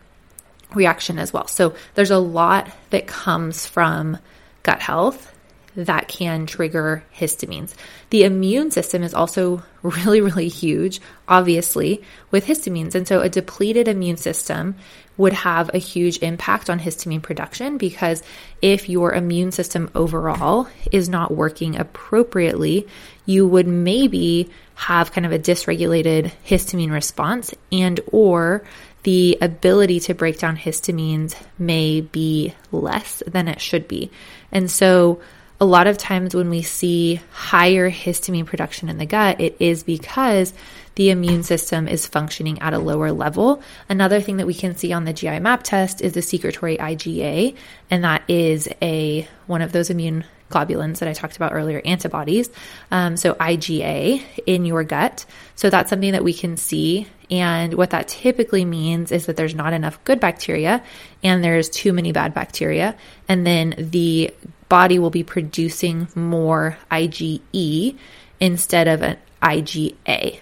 reaction 0.74 1.18
as 1.18 1.32
well. 1.32 1.48
So 1.48 1.74
there's 1.94 2.10
a 2.10 2.18
lot 2.18 2.70
that 2.90 3.06
comes 3.06 3.66
from 3.66 4.18
gut 4.62 4.80
health 4.80 5.34
that 5.78 6.08
can 6.08 6.44
trigger 6.44 7.04
histamines. 7.16 7.72
The 8.10 8.24
immune 8.24 8.72
system 8.72 9.04
is 9.04 9.14
also 9.14 9.62
really, 9.82 10.20
really 10.20 10.48
huge, 10.48 11.00
obviously, 11.28 12.02
with 12.32 12.46
histamines. 12.46 12.96
And 12.96 13.06
so 13.06 13.20
a 13.20 13.28
depleted 13.28 13.86
immune 13.86 14.16
system 14.16 14.74
would 15.16 15.32
have 15.32 15.70
a 15.72 15.78
huge 15.78 16.18
impact 16.18 16.68
on 16.68 16.80
histamine 16.80 17.22
production 17.22 17.78
because 17.78 18.24
if 18.60 18.88
your 18.88 19.14
immune 19.14 19.52
system 19.52 19.88
overall 19.94 20.68
is 20.90 21.08
not 21.08 21.32
working 21.32 21.76
appropriately, 21.76 22.86
you 23.24 23.46
would 23.46 23.68
maybe 23.68 24.50
have 24.74 25.12
kind 25.12 25.26
of 25.26 25.32
a 25.32 25.38
dysregulated 25.38 26.32
histamine 26.44 26.92
response 26.92 27.54
and 27.70 28.00
or 28.10 28.64
the 29.04 29.38
ability 29.40 30.00
to 30.00 30.14
break 30.14 30.38
down 30.38 30.56
histamines 30.56 31.36
may 31.56 32.00
be 32.00 32.52
less 32.72 33.22
than 33.26 33.46
it 33.46 33.60
should 33.60 33.86
be. 33.86 34.10
And 34.50 34.68
so 34.68 35.20
a 35.60 35.64
lot 35.64 35.86
of 35.86 35.98
times 35.98 36.34
when 36.34 36.50
we 36.50 36.62
see 36.62 37.20
higher 37.32 37.90
histamine 37.90 38.46
production 38.46 38.88
in 38.88 38.98
the 38.98 39.06
gut, 39.06 39.40
it 39.40 39.56
is 39.58 39.82
because 39.82 40.52
the 40.94 41.10
immune 41.10 41.42
system 41.42 41.88
is 41.88 42.06
functioning 42.06 42.60
at 42.60 42.74
a 42.74 42.78
lower 42.78 43.12
level. 43.12 43.62
Another 43.88 44.20
thing 44.20 44.36
that 44.36 44.46
we 44.46 44.54
can 44.54 44.76
see 44.76 44.92
on 44.92 45.04
the 45.04 45.12
GI 45.12 45.40
map 45.40 45.62
test 45.62 46.00
is 46.00 46.12
the 46.12 46.22
secretory 46.22 46.76
IgA, 46.76 47.56
and 47.90 48.04
that 48.04 48.22
is 48.28 48.68
a 48.82 49.28
one 49.46 49.62
of 49.62 49.72
those 49.72 49.90
immune 49.90 50.24
globulins 50.50 50.98
that 50.98 51.08
I 51.08 51.12
talked 51.12 51.36
about 51.36 51.52
earlier, 51.52 51.82
antibodies. 51.84 52.50
Um, 52.90 53.16
so 53.16 53.34
IgA 53.34 54.22
in 54.46 54.64
your 54.64 54.82
gut. 54.82 55.26
So 55.56 55.70
that's 55.70 55.90
something 55.90 56.12
that 56.12 56.24
we 56.24 56.32
can 56.32 56.56
see. 56.56 57.06
And 57.30 57.74
what 57.74 57.90
that 57.90 58.08
typically 58.08 58.64
means 58.64 59.12
is 59.12 59.26
that 59.26 59.36
there's 59.36 59.54
not 59.54 59.74
enough 59.74 60.02
good 60.04 60.20
bacteria 60.20 60.82
and 61.22 61.44
there's 61.44 61.68
too 61.68 61.92
many 61.92 62.12
bad 62.12 62.32
bacteria. 62.32 62.96
And 63.28 63.46
then 63.46 63.74
the 63.76 64.32
body 64.68 64.98
will 64.98 65.10
be 65.10 65.24
producing 65.24 66.08
more 66.14 66.78
IgE 66.90 67.96
instead 68.40 68.88
of 68.88 69.02
an 69.02 69.16
IgA 69.42 70.40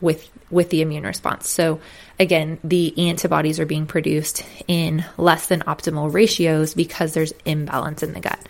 with 0.00 0.30
with 0.50 0.70
the 0.70 0.80
immune 0.80 1.04
response. 1.04 1.48
So 1.48 1.80
again, 2.18 2.58
the 2.64 3.08
antibodies 3.08 3.60
are 3.60 3.66
being 3.66 3.86
produced 3.86 4.44
in 4.66 5.04
less 5.18 5.46
than 5.46 5.60
optimal 5.60 6.12
ratios 6.12 6.72
because 6.74 7.12
there's 7.12 7.34
imbalance 7.44 8.02
in 8.02 8.14
the 8.14 8.20
gut. 8.20 8.40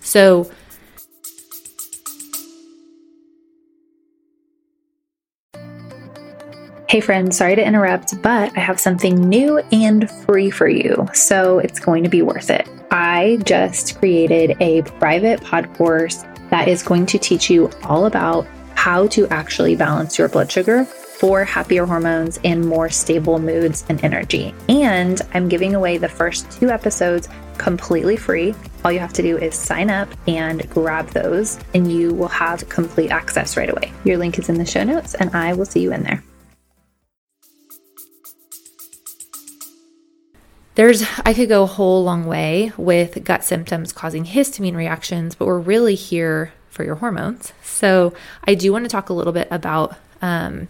So 0.00 0.50
Hey 6.94 7.00
friends, 7.00 7.36
sorry 7.36 7.56
to 7.56 7.66
interrupt, 7.66 8.22
but 8.22 8.56
I 8.56 8.60
have 8.60 8.78
something 8.78 9.16
new 9.16 9.58
and 9.72 10.08
free 10.08 10.48
for 10.48 10.68
you, 10.68 11.08
so 11.12 11.58
it's 11.58 11.80
going 11.80 12.04
to 12.04 12.08
be 12.08 12.22
worth 12.22 12.50
it. 12.50 12.68
I 12.92 13.40
just 13.42 13.98
created 13.98 14.56
a 14.60 14.82
private 15.00 15.42
pod 15.42 15.74
course 15.74 16.22
that 16.50 16.68
is 16.68 16.84
going 16.84 17.06
to 17.06 17.18
teach 17.18 17.50
you 17.50 17.68
all 17.82 18.06
about 18.06 18.46
how 18.76 19.08
to 19.08 19.26
actually 19.30 19.74
balance 19.74 20.16
your 20.16 20.28
blood 20.28 20.52
sugar 20.52 20.84
for 20.84 21.42
happier 21.42 21.84
hormones 21.84 22.38
and 22.44 22.64
more 22.64 22.88
stable 22.88 23.40
moods 23.40 23.84
and 23.88 24.04
energy. 24.04 24.54
And 24.68 25.20
I'm 25.32 25.48
giving 25.48 25.74
away 25.74 25.98
the 25.98 26.08
first 26.08 26.48
two 26.52 26.70
episodes 26.70 27.28
completely 27.58 28.16
free. 28.16 28.54
All 28.84 28.92
you 28.92 29.00
have 29.00 29.12
to 29.14 29.22
do 29.22 29.36
is 29.36 29.56
sign 29.56 29.90
up 29.90 30.08
and 30.28 30.70
grab 30.70 31.08
those, 31.08 31.58
and 31.74 31.90
you 31.90 32.14
will 32.14 32.28
have 32.28 32.68
complete 32.68 33.10
access 33.10 33.56
right 33.56 33.68
away. 33.68 33.92
Your 34.04 34.16
link 34.16 34.38
is 34.38 34.48
in 34.48 34.58
the 34.58 34.64
show 34.64 34.84
notes, 34.84 35.14
and 35.14 35.34
I 35.34 35.54
will 35.54 35.66
see 35.66 35.80
you 35.80 35.92
in 35.92 36.04
there. 36.04 36.22
There's, 40.74 41.04
I 41.24 41.34
could 41.34 41.48
go 41.48 41.62
a 41.62 41.66
whole 41.66 42.02
long 42.02 42.26
way 42.26 42.72
with 42.76 43.22
gut 43.24 43.44
symptoms 43.44 43.92
causing 43.92 44.24
histamine 44.24 44.74
reactions, 44.74 45.34
but 45.34 45.46
we're 45.46 45.60
really 45.60 45.94
here 45.94 46.52
for 46.68 46.84
your 46.84 46.96
hormones. 46.96 47.52
So 47.62 48.12
I 48.44 48.54
do 48.56 48.72
want 48.72 48.84
to 48.84 48.88
talk 48.88 49.08
a 49.08 49.12
little 49.12 49.32
bit 49.32 49.46
about 49.52 49.96
um, 50.20 50.66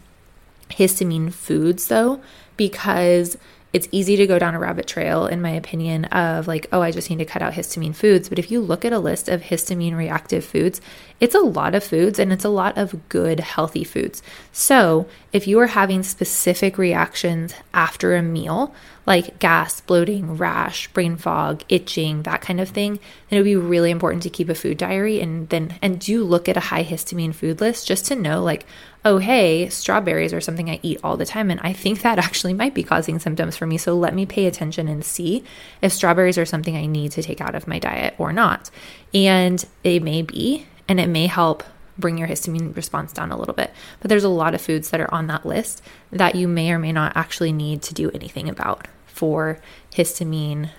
histamine 0.71 1.33
foods 1.33 1.89
though, 1.89 2.21
because 2.59 3.39
it's 3.73 3.89
easy 3.91 4.17
to 4.17 4.27
go 4.27 4.39
down 4.39 4.55
a 4.55 4.59
rabbit 4.59 4.87
trail, 4.87 5.27
in 5.27 5.43
my 5.43 5.51
opinion, 5.51 6.05
of 6.07 6.47
like, 6.47 6.69
oh, 6.71 6.81
I 6.81 6.93
just 6.93 7.11
need 7.11 7.19
to 7.19 7.25
cut 7.25 7.43
out 7.43 7.55
histamine 7.55 7.95
foods. 7.95 8.29
But 8.29 8.39
if 8.39 8.51
you 8.51 8.61
look 8.61 8.85
at 8.85 8.93
a 8.93 9.01
list 9.01 9.29
of 9.29 9.43
histamine 9.43 9.97
reactive 9.97 10.45
foods, 10.45 10.81
it's 11.21 11.35
a 11.35 11.41
lot 11.41 11.75
of 11.75 11.85
foods 11.85 12.19
and 12.19 12.33
it's 12.33 12.45
a 12.45 12.49
lot 12.49 12.77
of 12.77 13.09
good, 13.09 13.41
healthy 13.41 13.85
foods. 13.85 14.23
So 14.53 15.07
if 15.33 15.47
you 15.47 15.61
are 15.61 15.69
having 15.69 16.03
specific 16.03 16.77
reactions 16.77 17.55
after 17.73 18.15
a 18.15 18.23
meal, 18.23 18.75
like 19.07 19.39
gas, 19.39 19.81
bloating, 19.81 20.37
rash, 20.37 20.89
brain 20.89 21.17
fog, 21.17 21.63
itching, 21.69 22.23
that 22.23 22.41
kind 22.41 22.61
of 22.61 22.71
thing, 22.71 22.99
then 23.29 23.39
it 23.39 23.41
would 23.41 23.45
be 23.45 23.57
really 23.57 23.91
important 23.91 24.23
to 24.25 24.31
keep 24.31 24.49
a 24.49 24.55
food 24.55 24.77
diary 24.77 25.21
and 25.21 25.49
then 25.51 25.79
and 25.81 26.01
do 26.01 26.25
look 26.25 26.49
at 26.49 26.57
a 26.57 26.61
high 26.61 26.85
histamine 26.85 27.35
food 27.35 27.61
list 27.61 27.87
just 27.87 28.07
to 28.07 28.17
know 28.17 28.43
like, 28.43 28.67
oh 29.05 29.19
hey, 29.19 29.69
strawberries 29.69 30.33
are 30.33 30.41
something 30.41 30.69
I 30.69 30.81
eat 30.83 31.01
all 31.05 31.17
the 31.17 31.27
time 31.27 31.51
and 31.51 31.61
I 31.63 31.73
think 31.73 32.03
that 32.03 32.19
actually 32.25 32.55
might 32.55 32.75
be 32.75 32.83
causing 32.83 33.19
symptoms 33.19 33.57
for 33.57 33.67
me. 33.67 33.79
So 33.79 33.95
let 33.95 34.15
me 34.15 34.27
pay 34.27 34.47
attention 34.47 34.89
and 34.89 35.05
see 35.05 35.45
if 35.81 35.93
strawberries 35.93 36.39
are 36.39 36.47
something 36.47 36.77
I 36.77 36.87
need 36.87 37.13
to 37.13 37.23
take 37.23 37.41
out 37.41 37.55
of 37.55 37.69
my 37.69 37.79
diet 37.79 38.15
or 38.19 38.33
not. 38.33 38.71
And 39.13 39.65
it 39.85 40.03
may 40.03 40.23
be, 40.23 40.67
and 40.89 41.01
it 41.01 41.09
may 41.09 41.27
help 41.27 41.63
bring 41.97 42.19
your 42.19 42.29
histamine 42.29 42.75
response 42.75 43.13
down 43.13 43.31
a 43.31 43.39
little 43.39 43.55
bit. 43.55 43.73
But 44.01 44.09
there's 44.09 44.25
a 44.25 44.29
lot 44.29 44.55
of 44.55 44.61
foods 44.61 44.91
that 44.91 45.01
are 45.01 45.13
on 45.13 45.27
that 45.29 45.47
list 45.47 45.83
that 46.11 46.35
you 46.35 46.49
may 46.49 46.73
or 46.73 46.79
may 46.79 46.93
not 46.93 47.17
actually 47.17 47.53
need 47.53 47.83
to 47.83 47.95
do 47.95 48.11
anything 48.11 48.49
about 48.49 48.89
for 49.07 49.59
histamine 49.93 50.71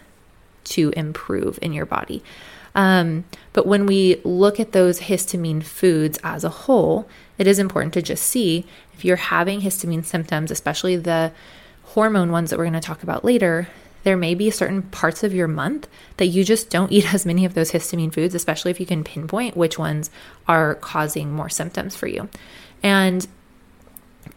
to 0.65 0.91
improve 0.97 1.57
in 1.61 1.73
your 1.73 1.85
body. 1.85 2.23
Um, 2.73 3.23
but 3.53 3.65
when 3.65 3.85
we 3.85 4.19
look 4.25 4.59
at 4.59 4.73
those 4.73 5.01
histamine 5.01 5.63
foods 5.63 6.19
as 6.23 6.43
a 6.43 6.49
whole, 6.49 7.07
it 7.37 7.47
is 7.47 7.57
important 7.57 7.93
to 7.93 8.01
just 8.01 8.23
see 8.23 8.65
if 8.93 9.05
you're 9.05 9.15
having 9.15 9.61
histamine 9.61 10.03
symptoms, 10.03 10.51
especially 10.51 10.97
the 10.97 11.31
hormone 11.83 12.31
ones 12.31 12.49
that 12.49 12.59
we're 12.59 12.65
going 12.65 12.73
to 12.73 12.81
talk 12.81 13.03
about 13.03 13.23
later, 13.23 13.69
there 14.05 14.15
may 14.15 14.35
be 14.35 14.51
certain 14.51 14.83
parts 14.83 15.23
of 15.23 15.33
your 15.33 15.47
month 15.47 15.89
that 16.17 16.27
you 16.27 16.45
just 16.45 16.69
don't 16.69 16.91
eat 16.91 17.13
as 17.13 17.25
many 17.25 17.43
of 17.43 17.55
those 17.55 17.71
histamine 17.71 18.13
foods, 18.13 18.33
especially 18.33 18.71
if 18.71 18.79
you 18.79 18.85
can 18.85 19.03
pinpoint 19.03 19.57
which 19.57 19.77
ones 19.77 20.09
are 20.47 20.75
causing 20.75 21.33
more 21.33 21.49
symptoms 21.49 21.95
for 21.95 22.07
you. 22.07 22.29
And 22.81 23.27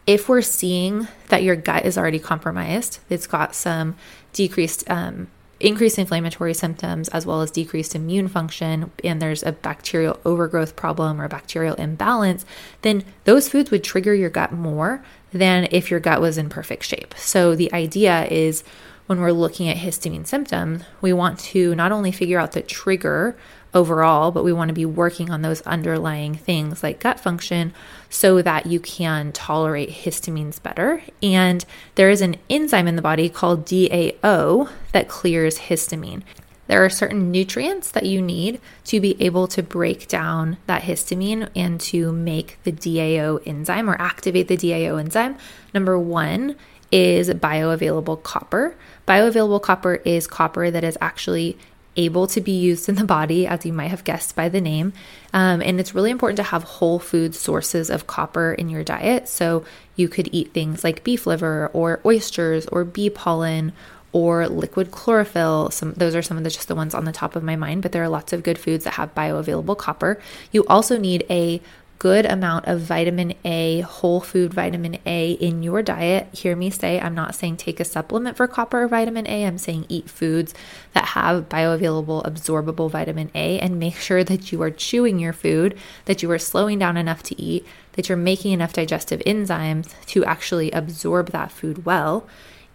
if 0.06 0.28
we're 0.28 0.42
seeing 0.42 1.06
that 1.28 1.42
your 1.42 1.54
gut 1.54 1.84
is 1.84 1.98
already 1.98 2.18
compromised, 2.18 2.98
it's 3.10 3.26
got 3.26 3.54
some 3.54 3.94
decreased, 4.32 4.88
um, 4.90 5.28
increased 5.60 5.98
inflammatory 5.98 6.54
symptoms 6.54 7.08
as 7.08 7.26
well 7.26 7.42
as 7.42 7.50
decreased 7.50 7.94
immune 7.94 8.28
function, 8.28 8.90
and 9.04 9.20
there's 9.20 9.42
a 9.42 9.52
bacterial 9.52 10.18
overgrowth 10.24 10.76
problem 10.76 11.20
or 11.20 11.28
bacterial 11.28 11.74
imbalance, 11.74 12.46
then 12.82 13.04
those 13.24 13.50
foods 13.50 13.70
would 13.70 13.84
trigger 13.84 14.14
your 14.14 14.30
gut 14.30 14.50
more 14.50 15.04
than 15.32 15.68
if 15.70 15.90
your 15.90 16.00
gut 16.00 16.22
was 16.22 16.38
in 16.38 16.48
perfect 16.48 16.84
shape. 16.84 17.14
So 17.18 17.54
the 17.54 17.70
idea 17.74 18.26
is 18.30 18.64
when 19.08 19.22
we're 19.22 19.32
looking 19.32 19.68
at 19.70 19.78
histamine 19.78 20.26
symptoms, 20.26 20.84
we 21.00 21.14
want 21.14 21.38
to 21.38 21.74
not 21.74 21.92
only 21.92 22.12
figure 22.12 22.38
out 22.38 22.52
the 22.52 22.60
trigger 22.60 23.34
overall, 23.72 24.30
but 24.30 24.44
we 24.44 24.52
want 24.52 24.68
to 24.68 24.74
be 24.74 24.84
working 24.84 25.30
on 25.30 25.40
those 25.40 25.62
underlying 25.62 26.34
things 26.34 26.82
like 26.82 27.00
gut 27.00 27.18
function 27.18 27.72
so 28.10 28.42
that 28.42 28.66
you 28.66 28.78
can 28.78 29.32
tolerate 29.32 29.88
histamines 29.88 30.62
better. 30.62 31.02
And 31.22 31.64
there 31.94 32.10
is 32.10 32.20
an 32.20 32.36
enzyme 32.50 32.86
in 32.86 32.96
the 32.96 33.02
body 33.02 33.30
called 33.30 33.64
DAO 33.64 34.68
that 34.92 35.08
clears 35.08 35.58
histamine. 35.58 36.22
There 36.66 36.84
are 36.84 36.90
certain 36.90 37.30
nutrients 37.30 37.90
that 37.92 38.04
you 38.04 38.20
need 38.20 38.60
to 38.84 39.00
be 39.00 39.20
able 39.22 39.48
to 39.48 39.62
break 39.62 40.06
down 40.06 40.58
that 40.66 40.82
histamine 40.82 41.48
and 41.56 41.80
to 41.80 42.12
make 42.12 42.58
the 42.64 42.72
DAO 42.72 43.40
enzyme 43.46 43.88
or 43.88 43.98
activate 43.98 44.48
the 44.48 44.56
DAO 44.58 45.00
enzyme. 45.00 45.38
Number 45.72 45.98
one 45.98 46.56
is 46.90 47.28
bioavailable 47.28 48.22
copper. 48.22 48.74
Bioavailable 49.06 49.62
copper 49.62 49.96
is 50.04 50.26
copper 50.26 50.70
that 50.70 50.84
is 50.84 50.98
actually 51.00 51.58
able 51.96 52.28
to 52.28 52.40
be 52.40 52.52
used 52.52 52.88
in 52.88 52.94
the 52.94 53.04
body, 53.04 53.46
as 53.46 53.66
you 53.66 53.72
might 53.72 53.88
have 53.88 54.04
guessed 54.04 54.36
by 54.36 54.48
the 54.48 54.60
name. 54.60 54.92
Um, 55.34 55.60
and 55.60 55.80
it's 55.80 55.94
really 55.94 56.12
important 56.12 56.36
to 56.36 56.44
have 56.44 56.62
whole 56.62 56.98
food 57.00 57.34
sources 57.34 57.90
of 57.90 58.06
copper 58.06 58.52
in 58.52 58.68
your 58.68 58.84
diet. 58.84 59.28
So 59.28 59.64
you 59.96 60.08
could 60.08 60.28
eat 60.32 60.52
things 60.52 60.84
like 60.84 61.02
beef 61.02 61.26
liver 61.26 61.70
or 61.72 62.00
oysters 62.06 62.66
or 62.68 62.84
bee 62.84 63.10
pollen 63.10 63.72
or 64.12 64.48
liquid 64.48 64.90
chlorophyll. 64.90 65.70
Some 65.70 65.92
those 65.94 66.14
are 66.14 66.22
some 66.22 66.38
of 66.38 66.44
the 66.44 66.50
just 66.50 66.68
the 66.68 66.74
ones 66.74 66.94
on 66.94 67.04
the 67.04 67.12
top 67.12 67.36
of 67.36 67.42
my 67.42 67.56
mind, 67.56 67.82
but 67.82 67.92
there 67.92 68.02
are 68.02 68.08
lots 68.08 68.32
of 68.32 68.42
good 68.42 68.58
foods 68.58 68.84
that 68.84 68.94
have 68.94 69.14
bioavailable 69.14 69.76
copper. 69.76 70.20
You 70.52 70.64
also 70.66 70.96
need 70.96 71.26
a 71.28 71.60
good 71.98 72.24
amount 72.26 72.66
of 72.66 72.80
vitamin 72.80 73.34
A, 73.44 73.80
whole 73.80 74.20
food 74.20 74.54
vitamin 74.54 74.98
A 75.04 75.32
in 75.32 75.62
your 75.62 75.82
diet. 75.82 76.28
Hear 76.32 76.54
me 76.54 76.70
say, 76.70 77.00
I'm 77.00 77.14
not 77.14 77.34
saying 77.34 77.56
take 77.56 77.80
a 77.80 77.84
supplement 77.84 78.36
for 78.36 78.46
copper 78.46 78.84
or 78.84 78.88
vitamin 78.88 79.26
A. 79.26 79.44
I'm 79.44 79.58
saying 79.58 79.86
eat 79.88 80.08
foods 80.08 80.54
that 80.94 81.06
have 81.06 81.48
bioavailable, 81.48 82.24
absorbable 82.24 82.90
vitamin 82.90 83.30
A 83.34 83.58
and 83.58 83.80
make 83.80 83.96
sure 83.96 84.22
that 84.22 84.52
you 84.52 84.62
are 84.62 84.70
chewing 84.70 85.18
your 85.18 85.32
food, 85.32 85.76
that 86.04 86.22
you 86.22 86.30
are 86.30 86.38
slowing 86.38 86.78
down 86.78 86.96
enough 86.96 87.22
to 87.24 87.40
eat, 87.40 87.66
that 87.92 88.08
you're 88.08 88.16
making 88.16 88.52
enough 88.52 88.72
digestive 88.72 89.20
enzymes 89.20 89.92
to 90.06 90.24
actually 90.24 90.70
absorb 90.70 91.30
that 91.30 91.50
food 91.50 91.84
well. 91.84 92.28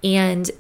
And 0.04 0.52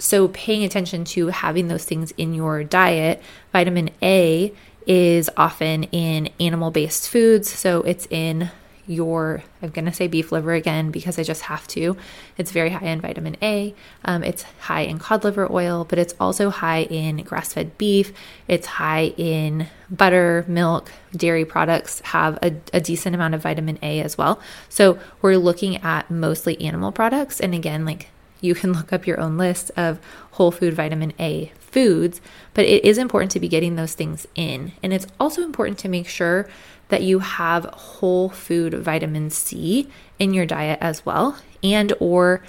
so, 0.00 0.28
paying 0.28 0.64
attention 0.64 1.04
to 1.04 1.28
having 1.28 1.68
those 1.68 1.84
things 1.84 2.12
in 2.16 2.32
your 2.32 2.64
diet, 2.64 3.22
vitamin 3.52 3.90
A 4.02 4.52
is 4.86 5.30
often 5.36 5.84
in 5.84 6.30
animal 6.38 6.70
based 6.70 7.08
foods. 7.08 7.48
So 7.48 7.82
it's 7.82 8.06
in 8.10 8.50
your, 8.90 9.44
I'm 9.62 9.70
going 9.70 9.84
to 9.84 9.92
say 9.92 10.08
beef 10.08 10.32
liver 10.32 10.52
again 10.52 10.90
because 10.90 11.18
I 11.18 11.22
just 11.22 11.42
have 11.42 11.66
to. 11.68 11.96
It's 12.36 12.50
very 12.50 12.70
high 12.70 12.86
in 12.86 13.00
vitamin 13.00 13.36
A. 13.40 13.72
Um, 14.04 14.24
it's 14.24 14.42
high 14.58 14.80
in 14.80 14.98
cod 14.98 15.22
liver 15.22 15.50
oil, 15.50 15.86
but 15.88 15.98
it's 15.98 16.14
also 16.18 16.50
high 16.50 16.82
in 16.82 17.18
grass 17.18 17.52
fed 17.52 17.78
beef. 17.78 18.12
It's 18.48 18.66
high 18.66 19.14
in 19.16 19.68
butter, 19.90 20.44
milk, 20.48 20.90
dairy 21.14 21.44
products 21.44 22.00
have 22.00 22.38
a, 22.42 22.56
a 22.72 22.80
decent 22.80 23.14
amount 23.14 23.34
of 23.34 23.42
vitamin 23.42 23.78
A 23.82 24.00
as 24.00 24.18
well. 24.18 24.40
So 24.68 24.98
we're 25.22 25.36
looking 25.36 25.76
at 25.78 26.10
mostly 26.10 26.60
animal 26.60 26.90
products. 26.90 27.38
And 27.38 27.54
again, 27.54 27.84
like 27.84 28.08
You 28.40 28.54
can 28.54 28.72
look 28.72 28.92
up 28.92 29.06
your 29.06 29.20
own 29.20 29.36
list 29.36 29.70
of 29.76 29.98
whole 30.32 30.50
food 30.50 30.74
vitamin 30.74 31.12
A 31.20 31.52
foods, 31.58 32.20
but 32.54 32.64
it 32.64 32.84
is 32.84 32.98
important 32.98 33.30
to 33.32 33.40
be 33.40 33.48
getting 33.48 33.76
those 33.76 33.94
things 33.94 34.26
in. 34.34 34.72
And 34.82 34.92
it's 34.92 35.06
also 35.18 35.42
important 35.42 35.78
to 35.78 35.88
make 35.88 36.08
sure 36.08 36.48
that 36.88 37.02
you 37.02 37.20
have 37.20 37.64
whole 37.66 38.28
food 38.28 38.74
vitamin 38.74 39.30
C 39.30 39.88
in 40.18 40.34
your 40.34 40.46
diet 40.46 40.78
as 40.80 41.06
well 41.06 41.36
and 41.62 41.92
or 42.00 42.42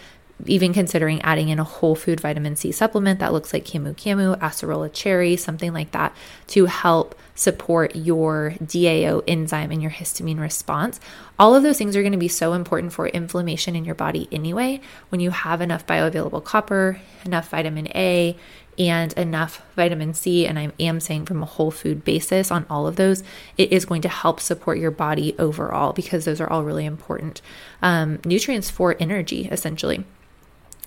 even 0.45 0.73
considering 0.73 1.21
adding 1.21 1.49
in 1.49 1.59
a 1.59 1.63
whole 1.63 1.95
food 1.95 2.19
vitamin 2.19 2.55
C 2.55 2.71
supplement 2.71 3.19
that 3.19 3.33
looks 3.33 3.53
like 3.53 3.65
camu 3.65 3.95
camu, 3.95 4.37
acerola 4.39 4.91
cherry, 4.91 5.35
something 5.35 5.73
like 5.73 5.91
that 5.91 6.15
to 6.47 6.65
help 6.65 7.15
support 7.41 7.95
your 7.95 8.53
DAO 8.63 9.23
enzyme 9.27 9.71
and 9.71 9.81
your 9.81 9.89
histamine 9.89 10.39
response. 10.39 10.99
All 11.39 11.55
of 11.55 11.63
those 11.63 11.79
things 11.79 11.95
are 11.95 12.03
going 12.03 12.11
to 12.11 12.17
be 12.19 12.27
so 12.27 12.53
important 12.53 12.93
for 12.93 13.07
inflammation 13.07 13.75
in 13.75 13.83
your 13.83 13.95
body 13.95 14.27
anyway. 14.31 14.79
When 15.09 15.21
you 15.21 15.31
have 15.31 15.59
enough 15.59 15.87
bioavailable 15.87 16.43
copper, 16.43 17.01
enough 17.25 17.49
vitamin 17.49 17.87
A, 17.95 18.37
and 18.77 19.11
enough 19.13 19.65
vitamin 19.75 20.13
C, 20.13 20.45
and 20.45 20.59
I 20.59 20.71
am 20.79 20.99
saying 20.99 21.25
from 21.25 21.41
a 21.41 21.47
whole 21.47 21.71
food 21.71 22.05
basis 22.05 22.51
on 22.51 22.67
all 22.69 22.85
of 22.85 22.95
those, 22.95 23.23
it 23.57 23.71
is 23.71 23.85
going 23.85 24.03
to 24.03 24.09
help 24.09 24.39
support 24.39 24.77
your 24.77 24.91
body 24.91 25.35
overall 25.39 25.93
because 25.93 26.25
those 26.25 26.39
are 26.39 26.49
all 26.49 26.63
really 26.63 26.85
important 26.85 27.41
um, 27.81 28.19
nutrients 28.23 28.69
for 28.69 28.95
energy, 28.99 29.49
essentially. 29.51 30.05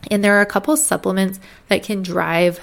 And 0.09 0.23
there 0.23 0.37
are 0.37 0.41
a 0.41 0.47
couple 0.47 0.77
supplements 0.77 1.41
that 1.67 1.83
can 1.83 2.05
drive 2.05 2.61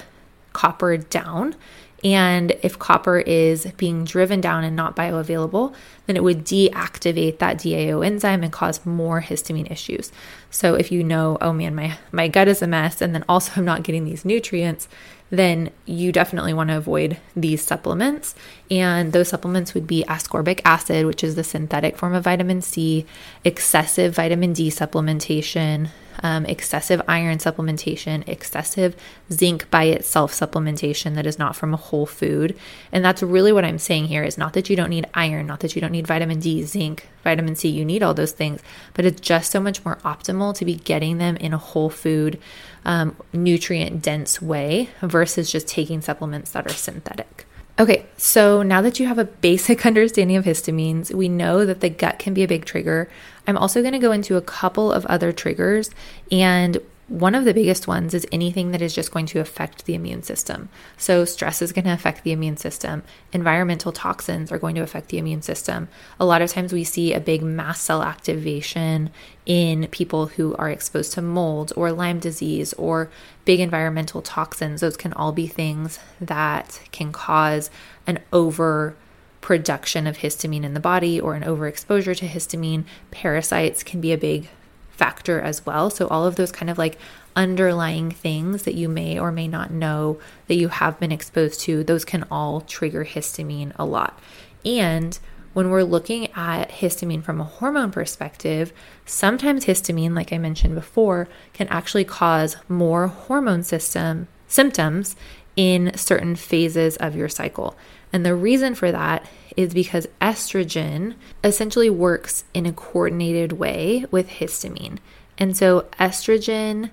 copper 0.54 0.96
down. 0.96 1.56
And 2.04 2.52
if 2.64 2.80
copper 2.80 3.20
is 3.20 3.66
being 3.78 4.06
driven 4.06 4.42
down 4.42 4.64
and 4.64 4.76
not 4.76 4.96
bioavailable, 4.96 5.74
then 6.08 6.16
it 6.16 6.24
would 6.24 6.44
deactivate 6.44 7.38
that 7.38 7.58
DAO 7.58 8.06
enzyme 8.06 8.44
and 8.44 8.52
cause 8.52 8.86
more 8.86 9.22
histamine 9.22 9.70
issues. 9.70 10.12
So 10.50 10.74
if 10.74 10.92
you 10.92 11.04
know, 11.04 11.38
oh 11.42 11.54
man, 11.54 11.76
my, 11.76 11.98
my 12.12 12.28
gut 12.28 12.48
is 12.48 12.62
a 12.62 12.68
mess, 12.68 13.02
and 13.02 13.14
then 13.14 13.24
also 13.30 13.54
I'm 13.56 13.66
not 13.66 13.84
getting 13.84 14.06
these 14.06 14.26
nutrients, 14.26 14.88
then 15.30 15.70
you 15.86 16.12
definitely 16.12 16.54
want 16.54 16.70
to 16.70 16.78
avoid 16.78 17.18
these 17.36 17.64
supplements. 17.64 18.36
And 18.70 19.14
those 19.14 19.30
supplements 19.30 19.74
would 19.74 19.88
be 19.88 20.04
ascorbic 20.08 20.60
acid, 20.66 21.06
which 21.06 21.24
is 21.24 21.36
the 21.36 21.44
synthetic 21.44 21.98
form 21.98 22.14
of 22.14 22.26
vitamin 22.26 22.62
C, 22.62 23.06
excessive 23.46 24.16
vitamin 24.16 24.54
D 24.54 24.70
supplementation, 24.70 25.90
um, 26.24 26.46
excessive 26.46 27.02
iron 27.08 27.38
supplementation, 27.38 28.28
excessive 28.28 28.96
zinc 29.32 29.70
by 29.70 29.86
itself 29.86 30.34
supplementation 30.34 31.16
that 31.16 31.26
is 31.26 31.40
not 31.40 31.56
from 31.56 31.74
a 31.74 31.78
whole 31.78 32.06
food. 32.06 32.58
And 32.92 33.04
that's 33.04 33.24
really 33.24 33.52
what 33.52 33.66
I'm 33.66 33.80
saying 33.80 34.06
here 34.06 34.24
is 34.24 34.38
not 34.38 34.54
that 34.54 34.70
you 34.70 34.76
don't 34.76 34.90
need 34.90 35.08
iron, 35.14 35.48
not 35.48 35.62
that 35.62 35.76
you 35.76 35.82
don't 35.82 35.92
need 35.92 36.08
vitamin 36.08 36.40
D, 36.40 36.64
zinc, 36.64 37.08
vitamin 37.24 37.56
C, 37.56 37.70
you 37.70 37.86
need 37.86 38.04
all 38.04 38.14
those 38.14 38.32
things, 38.32 38.62
but 38.94 39.06
it's 39.06 39.22
just 39.22 39.52
so 39.52 39.60
much 39.60 39.84
more 39.86 39.98
optimal 39.98 40.56
to 40.56 40.66
be 40.66 40.76
getting 40.76 41.18
them 41.18 41.38
in 41.38 41.54
a 41.54 41.58
whole 41.58 41.90
food, 41.90 42.40
um, 42.86 43.16
nutrient 43.34 44.02
dense 44.02 44.42
way 44.42 44.90
versus 45.02 45.52
just 45.52 45.68
taking 45.68 46.02
supplements 46.02 46.52
that 46.52 46.66
are 46.66 46.74
synthetic. 46.74 47.46
Okay, 47.80 48.06
so 48.16 48.62
now 48.62 48.82
that 48.82 49.00
you 49.00 49.08
have 49.08 49.18
a 49.18 49.26
basic 49.26 49.86
understanding 49.88 50.38
of 50.38 50.46
histamines, 50.46 51.14
we 51.14 51.28
know 51.28 51.66
that 51.66 51.80
the 51.80 51.90
gut 51.90 52.20
can 52.20 52.34
be 52.34 52.44
a 52.44 52.48
big 52.48 52.66
trigger. 52.66 53.10
I'm 53.48 53.58
also 53.58 53.82
going 53.82 53.94
to 53.94 54.00
go 54.00 54.12
into 54.12 54.38
a 54.38 54.42
couple 54.42 54.92
of 54.92 55.06
other 55.08 55.32
triggers 55.32 55.90
and 56.32 56.78
one 57.12 57.36
of 57.36 57.44
the 57.44 57.54
biggest 57.54 57.90
ones 57.90 58.14
is 58.14 58.26
anything 58.32 58.72
that 58.72 58.82
is 58.82 58.96
just 58.96 59.12
going 59.12 59.26
to 59.26 59.42
affect 59.42 59.84
the 59.84 59.96
immune 59.96 60.24
system. 60.24 60.70
So, 60.96 61.26
stress 61.26 61.62
is 61.62 61.74
going 61.74 61.84
to 61.84 61.92
affect 61.92 62.24
the 62.24 62.32
immune 62.32 62.56
system. 62.56 63.04
Environmental 63.34 63.92
toxins 63.92 64.50
are 64.50 64.58
going 64.58 64.76
to 64.76 64.82
affect 64.82 65.10
the 65.10 65.18
immune 65.18 65.42
system. 65.42 65.90
A 66.22 66.26
lot 66.26 66.42
of 66.42 66.50
times 66.50 66.72
we 66.72 66.86
see 66.86 67.14
a 67.14 67.20
big 67.20 67.44
mast 67.44 67.84
cell 67.84 68.02
activation 68.02 69.10
in 69.46 69.88
people 69.88 70.28
who 70.28 70.56
are 70.56 70.70
exposed 70.70 71.12
to 71.14 71.22
mold 71.22 71.74
or 71.76 71.92
Lyme 71.92 72.20
disease 72.20 72.72
or 72.74 73.10
big 73.44 73.60
environmental 73.60 74.22
toxins. 74.22 74.80
Those 74.80 74.96
can 74.96 75.12
all 75.12 75.34
be 75.34 75.48
things 75.48 76.00
that 76.22 76.80
can 76.94 77.12
cause 77.12 77.70
an 78.08 78.20
over 78.32 78.96
production 79.42 80.08
of 80.08 80.20
histamine 80.20 80.64
in 80.64 80.74
the 80.74 80.80
body 80.80 81.20
or 81.20 81.34
an 81.34 81.44
overexposure 81.44 82.16
to 82.16 82.28
histamine. 82.28 82.86
Parasites 83.10 83.84
can 83.84 84.00
be 84.00 84.14
a 84.14 84.18
big 84.18 84.48
factor 84.92 85.42
as 85.42 85.66
well. 85.66 85.90
So, 85.90 86.08
all 86.08 86.26
of 86.26 86.36
those 86.36 86.52
kind 86.52 86.70
of 86.70 86.78
like 86.78 86.98
underlying 87.36 88.12
things 88.12 88.64
that 88.64 88.76
you 88.76 88.88
may 88.88 89.18
or 89.18 89.32
may 89.32 89.48
not 89.48 89.72
know 89.72 90.20
that 90.48 90.56
you 90.56 90.68
have 90.68 91.00
been 91.00 91.12
exposed 91.12 91.62
to, 91.62 91.84
those 91.84 92.06
can 92.06 92.26
all 92.30 92.62
trigger 92.62 93.06
histamine 93.06 93.74
a 93.78 93.86
lot. 93.86 94.20
And 94.64 95.18
when 95.54 95.70
we're 95.70 95.84
looking 95.84 96.32
at 96.34 96.70
histamine 96.70 97.24
from 97.24 97.42
a 97.42 97.46
hormone 97.46 97.92
perspective, 97.92 98.72
sometimes 99.06 99.66
histamine, 99.66 100.16
like 100.16 100.32
I 100.32 100.38
mentioned 100.38 100.76
before, 100.76 101.28
can 101.54 101.68
actually 101.68 102.06
cause 102.06 102.58
more 102.70 103.08
hormone 103.08 103.64
system 103.64 104.28
symptoms 104.48 105.16
in 105.56 105.96
certain 105.98 106.36
phases 106.36 106.96
of 106.98 107.16
your 107.16 107.28
cycle. 107.30 107.76
And 108.14 108.26
the 108.26 108.36
reason 108.36 108.76
for 108.76 108.92
that 108.92 109.26
is 109.56 109.74
because 109.74 110.08
estrogen 110.22 111.16
essentially 111.44 111.90
works 111.90 112.44
in 112.54 112.66
a 112.66 112.74
coordinated 112.74 113.54
way 113.54 114.06
with 114.12 114.30
histamine. 114.30 114.98
And 115.38 115.56
so 115.56 115.88
estrogen 116.00 116.92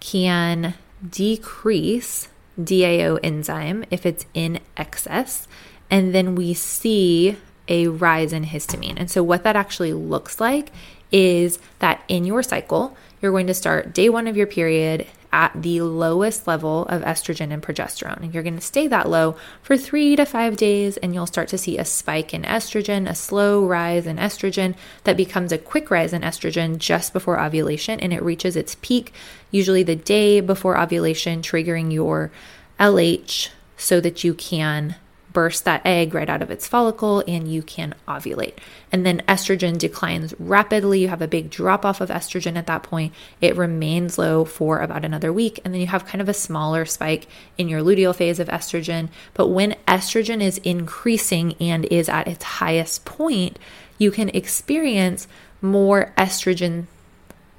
can 0.00 0.74
decrease 1.08 2.28
DAO 2.60 3.18
enzyme 3.22 3.84
if 3.90 4.06
it's 4.06 4.26
in 4.34 4.60
excess. 4.76 5.46
And 5.90 6.14
then 6.14 6.34
we 6.34 6.54
see 6.54 7.36
a 7.68 7.88
rise 7.88 8.32
in 8.32 8.44
histamine. 8.44 8.94
And 8.96 9.10
so, 9.10 9.22
what 9.22 9.44
that 9.44 9.56
actually 9.56 9.92
looks 9.92 10.40
like 10.40 10.70
is 11.12 11.58
that 11.78 12.02
in 12.08 12.24
your 12.24 12.42
cycle, 12.42 12.96
you're 13.20 13.32
going 13.32 13.46
to 13.46 13.54
start 13.54 13.92
day 13.92 14.08
one 14.08 14.26
of 14.26 14.36
your 14.36 14.46
period 14.46 15.06
at 15.32 15.52
the 15.54 15.80
lowest 15.80 16.46
level 16.46 16.86
of 16.86 17.02
estrogen 17.02 17.52
and 17.52 17.62
progesterone. 17.62 18.22
And 18.22 18.34
you're 18.34 18.42
going 18.42 18.56
to 18.56 18.60
stay 18.60 18.86
that 18.88 19.08
low 19.08 19.36
for 19.62 19.76
three 19.76 20.16
to 20.16 20.24
five 20.24 20.56
days, 20.56 20.96
and 20.98 21.14
you'll 21.14 21.26
start 21.26 21.48
to 21.48 21.58
see 21.58 21.78
a 21.78 21.84
spike 21.84 22.32
in 22.32 22.42
estrogen, 22.42 23.08
a 23.08 23.14
slow 23.14 23.64
rise 23.64 24.06
in 24.06 24.16
estrogen 24.16 24.74
that 25.04 25.16
becomes 25.16 25.52
a 25.52 25.58
quick 25.58 25.90
rise 25.90 26.12
in 26.12 26.22
estrogen 26.22 26.78
just 26.78 27.12
before 27.12 27.40
ovulation, 27.40 28.00
and 28.00 28.12
it 28.12 28.22
reaches 28.22 28.56
its 28.56 28.76
peak 28.80 29.12
usually 29.50 29.82
the 29.82 29.96
day 29.96 30.40
before 30.40 30.78
ovulation, 30.78 31.42
triggering 31.42 31.92
your 31.92 32.30
LH 32.78 33.50
so 33.76 34.00
that 34.00 34.24
you 34.24 34.34
can 34.34 34.96
burst 35.36 35.66
that 35.66 35.84
egg 35.84 36.14
right 36.14 36.30
out 36.30 36.40
of 36.40 36.50
its 36.50 36.66
follicle 36.66 37.22
and 37.28 37.46
you 37.46 37.60
can 37.60 37.94
ovulate. 38.08 38.54
And 38.90 39.04
then 39.04 39.20
estrogen 39.28 39.76
declines 39.76 40.32
rapidly. 40.38 41.00
You 41.00 41.08
have 41.08 41.20
a 41.20 41.28
big 41.28 41.50
drop 41.50 41.84
off 41.84 42.00
of 42.00 42.08
estrogen 42.08 42.56
at 42.56 42.66
that 42.68 42.82
point. 42.82 43.12
It 43.42 43.54
remains 43.54 44.16
low 44.16 44.46
for 44.46 44.80
about 44.80 45.04
another 45.04 45.30
week. 45.34 45.60
And 45.62 45.74
then 45.74 45.82
you 45.82 45.88
have 45.88 46.06
kind 46.06 46.22
of 46.22 46.30
a 46.30 46.32
smaller 46.32 46.86
spike 46.86 47.26
in 47.58 47.68
your 47.68 47.82
luteal 47.82 48.16
phase 48.16 48.40
of 48.40 48.48
estrogen. 48.48 49.10
But 49.34 49.48
when 49.48 49.76
estrogen 49.86 50.40
is 50.40 50.56
increasing 50.64 51.52
and 51.60 51.84
is 51.84 52.08
at 52.08 52.28
its 52.28 52.42
highest 52.42 53.04
point, 53.04 53.58
you 53.98 54.10
can 54.10 54.30
experience 54.30 55.28
more 55.60 56.14
estrogen 56.16 56.86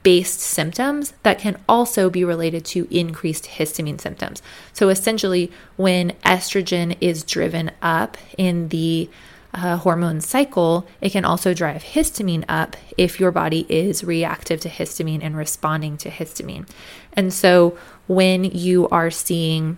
based 0.07 0.39
symptoms 0.39 1.11
that 1.23 1.37
can 1.37 1.59
also 1.67 2.09
be 2.09 2.23
related 2.23 2.63
to 2.63 2.87
increased 2.89 3.43
histamine 3.43 3.99
symptoms. 3.99 4.41
So 4.71 4.87
essentially, 4.87 5.51
when 5.75 6.11
estrogen 6.23 6.95
is 7.01 7.25
driven 7.25 7.71
up 7.81 8.15
in 8.37 8.69
the 8.69 9.09
uh, 9.53 9.75
hormone 9.75 10.21
cycle, 10.21 10.87
it 11.01 11.11
can 11.11 11.25
also 11.25 11.53
drive 11.53 11.83
histamine 11.83 12.45
up 12.47 12.77
if 12.97 13.19
your 13.19 13.31
body 13.31 13.65
is 13.67 14.01
reactive 14.01 14.61
to 14.61 14.69
histamine 14.69 15.19
and 15.21 15.35
responding 15.35 15.97
to 15.97 16.09
histamine. 16.09 16.69
And 17.11 17.33
so, 17.33 17.77
when 18.07 18.45
you 18.45 18.87
are 18.87 19.11
seeing 19.11 19.77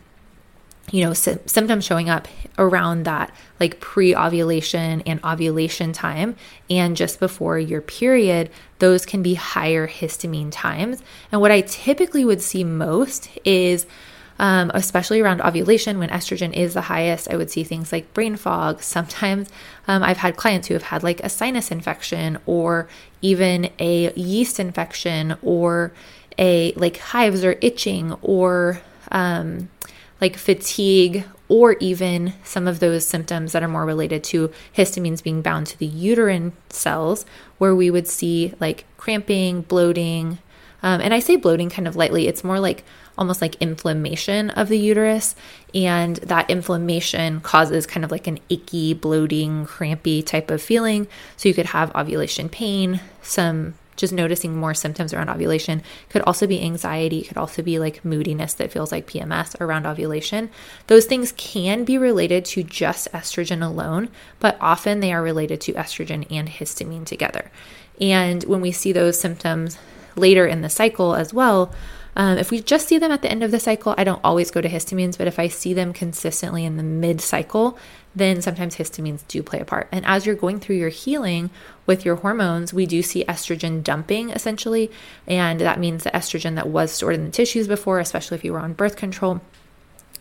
you 0.91 1.03
know, 1.03 1.13
sy- 1.13 1.39
symptoms 1.45 1.85
showing 1.85 2.09
up 2.09 2.27
around 2.57 3.03
that 3.03 3.31
like 3.59 3.79
pre 3.79 4.15
ovulation 4.15 5.01
and 5.01 5.23
ovulation 5.23 5.93
time 5.93 6.35
and 6.69 6.95
just 6.95 7.19
before 7.19 7.59
your 7.59 7.81
period, 7.81 8.49
those 8.79 9.05
can 9.05 9.21
be 9.21 9.35
higher 9.35 9.87
histamine 9.87 10.49
times. 10.51 11.01
And 11.31 11.41
what 11.41 11.51
I 11.51 11.61
typically 11.61 12.25
would 12.25 12.41
see 12.41 12.63
most 12.63 13.29
is, 13.45 13.85
um, 14.39 14.71
especially 14.73 15.19
around 15.19 15.41
ovulation 15.41 15.99
when 15.99 16.09
estrogen 16.09 16.53
is 16.53 16.73
the 16.73 16.81
highest, 16.81 17.29
I 17.29 17.35
would 17.35 17.51
see 17.51 17.63
things 17.63 17.91
like 17.91 18.13
brain 18.13 18.35
fog. 18.35 18.81
Sometimes 18.81 19.49
um, 19.87 20.01
I've 20.01 20.17
had 20.17 20.37
clients 20.37 20.67
who 20.67 20.73
have 20.75 20.83
had 20.83 21.03
like 21.03 21.19
a 21.21 21.29
sinus 21.29 21.71
infection 21.71 22.37
or 22.45 22.87
even 23.21 23.69
a 23.79 24.13
yeast 24.13 24.59
infection 24.59 25.35
or 25.41 25.91
a 26.37 26.71
like 26.73 26.97
hives 26.97 27.43
or 27.43 27.57
itching 27.61 28.13
or, 28.21 28.81
um, 29.11 29.67
like 30.21 30.37
fatigue 30.37 31.25
or 31.47 31.73
even 31.79 32.33
some 32.43 32.67
of 32.67 32.79
those 32.79 33.07
symptoms 33.07 33.51
that 33.51 33.63
are 33.63 33.67
more 33.67 33.85
related 33.85 34.23
to 34.23 34.51
histamines 34.75 35.23
being 35.23 35.41
bound 35.41 35.67
to 35.67 35.77
the 35.79 35.85
uterine 35.85 36.53
cells, 36.69 37.25
where 37.57 37.75
we 37.75 37.89
would 37.89 38.07
see 38.07 38.53
like 38.59 38.85
cramping, 38.97 39.61
bloating. 39.61 40.37
Um, 40.83 41.01
and 41.01 41.13
I 41.13 41.19
say 41.19 41.35
bloating 41.35 41.69
kind 41.69 41.87
of 41.87 41.95
lightly, 41.95 42.27
it's 42.27 42.43
more 42.43 42.59
like 42.59 42.83
almost 43.17 43.41
like 43.41 43.55
inflammation 43.55 44.49
of 44.51 44.69
the 44.69 44.79
uterus. 44.79 45.35
And 45.73 46.15
that 46.17 46.49
inflammation 46.49 47.41
causes 47.41 47.85
kind 47.85 48.05
of 48.05 48.11
like 48.11 48.27
an 48.27 48.39
icky, 48.47 48.93
bloating, 48.93 49.65
crampy 49.65 50.21
type 50.21 50.51
of 50.51 50.61
feeling. 50.61 51.07
So 51.35 51.49
you 51.49 51.55
could 51.55 51.67
have 51.67 51.93
ovulation 51.95 52.47
pain, 52.47 53.01
some 53.21 53.73
just 53.99 54.13
noticing 54.13 54.57
more 54.57 54.73
symptoms 54.73 55.13
around 55.13 55.29
ovulation. 55.29 55.83
Could 56.09 56.21
also 56.23 56.47
be 56.47 56.61
anxiety, 56.61 57.21
could 57.21 57.37
also 57.37 57.61
be 57.61 57.77
like 57.77 58.05
moodiness 58.05 58.53
that 58.53 58.71
feels 58.71 58.91
like 58.91 59.07
PMS 59.07 59.59
around 59.59 59.85
ovulation. 59.85 60.49
Those 60.87 61.05
things 61.05 61.33
can 61.33 61.83
be 61.83 61.97
related 61.97 62.45
to 62.45 62.63
just 62.63 63.11
estrogen 63.11 63.63
alone, 63.63 64.09
but 64.39 64.57
often 64.59 65.01
they 65.01 65.11
are 65.13 65.21
related 65.21 65.61
to 65.61 65.73
estrogen 65.73 66.25
and 66.31 66.47
histamine 66.47 67.05
together. 67.05 67.51
And 67.99 68.43
when 68.45 68.61
we 68.61 68.71
see 68.71 68.93
those 68.93 69.19
symptoms 69.19 69.77
later 70.15 70.47
in 70.47 70.61
the 70.61 70.69
cycle 70.69 71.13
as 71.15 71.33
well, 71.33 71.73
um, 72.15 72.37
if 72.37 72.51
we 72.51 72.61
just 72.61 72.87
see 72.87 72.97
them 72.97 73.11
at 73.11 73.21
the 73.21 73.31
end 73.31 73.43
of 73.43 73.51
the 73.51 73.59
cycle, 73.59 73.95
I 73.97 74.03
don't 74.03 74.21
always 74.23 74.51
go 74.51 74.61
to 74.61 74.69
histamines, 74.69 75.17
but 75.17 75.27
if 75.27 75.39
I 75.39 75.47
see 75.47 75.73
them 75.73 75.93
consistently 75.93 76.65
in 76.65 76.77
the 76.77 76.83
mid 76.83 77.21
cycle, 77.21 77.77
then 78.15 78.41
sometimes 78.41 78.75
histamines 78.75 79.25
do 79.27 79.43
play 79.43 79.59
a 79.59 79.65
part. 79.65 79.87
And 79.91 80.05
as 80.05 80.25
you're 80.25 80.35
going 80.35 80.59
through 80.59 80.77
your 80.77 80.89
healing 80.89 81.49
with 81.85 82.05
your 82.05 82.17
hormones, 82.17 82.73
we 82.73 82.85
do 82.85 83.01
see 83.01 83.23
estrogen 83.25 83.83
dumping 83.83 84.31
essentially. 84.31 84.91
And 85.27 85.59
that 85.61 85.79
means 85.79 86.03
the 86.03 86.11
estrogen 86.11 86.55
that 86.55 86.67
was 86.67 86.91
stored 86.91 87.15
in 87.15 87.25
the 87.25 87.31
tissues 87.31 87.67
before, 87.67 87.99
especially 87.99 88.35
if 88.35 88.43
you 88.43 88.53
were 88.53 88.59
on 88.59 88.73
birth 88.73 88.95
control, 88.95 89.41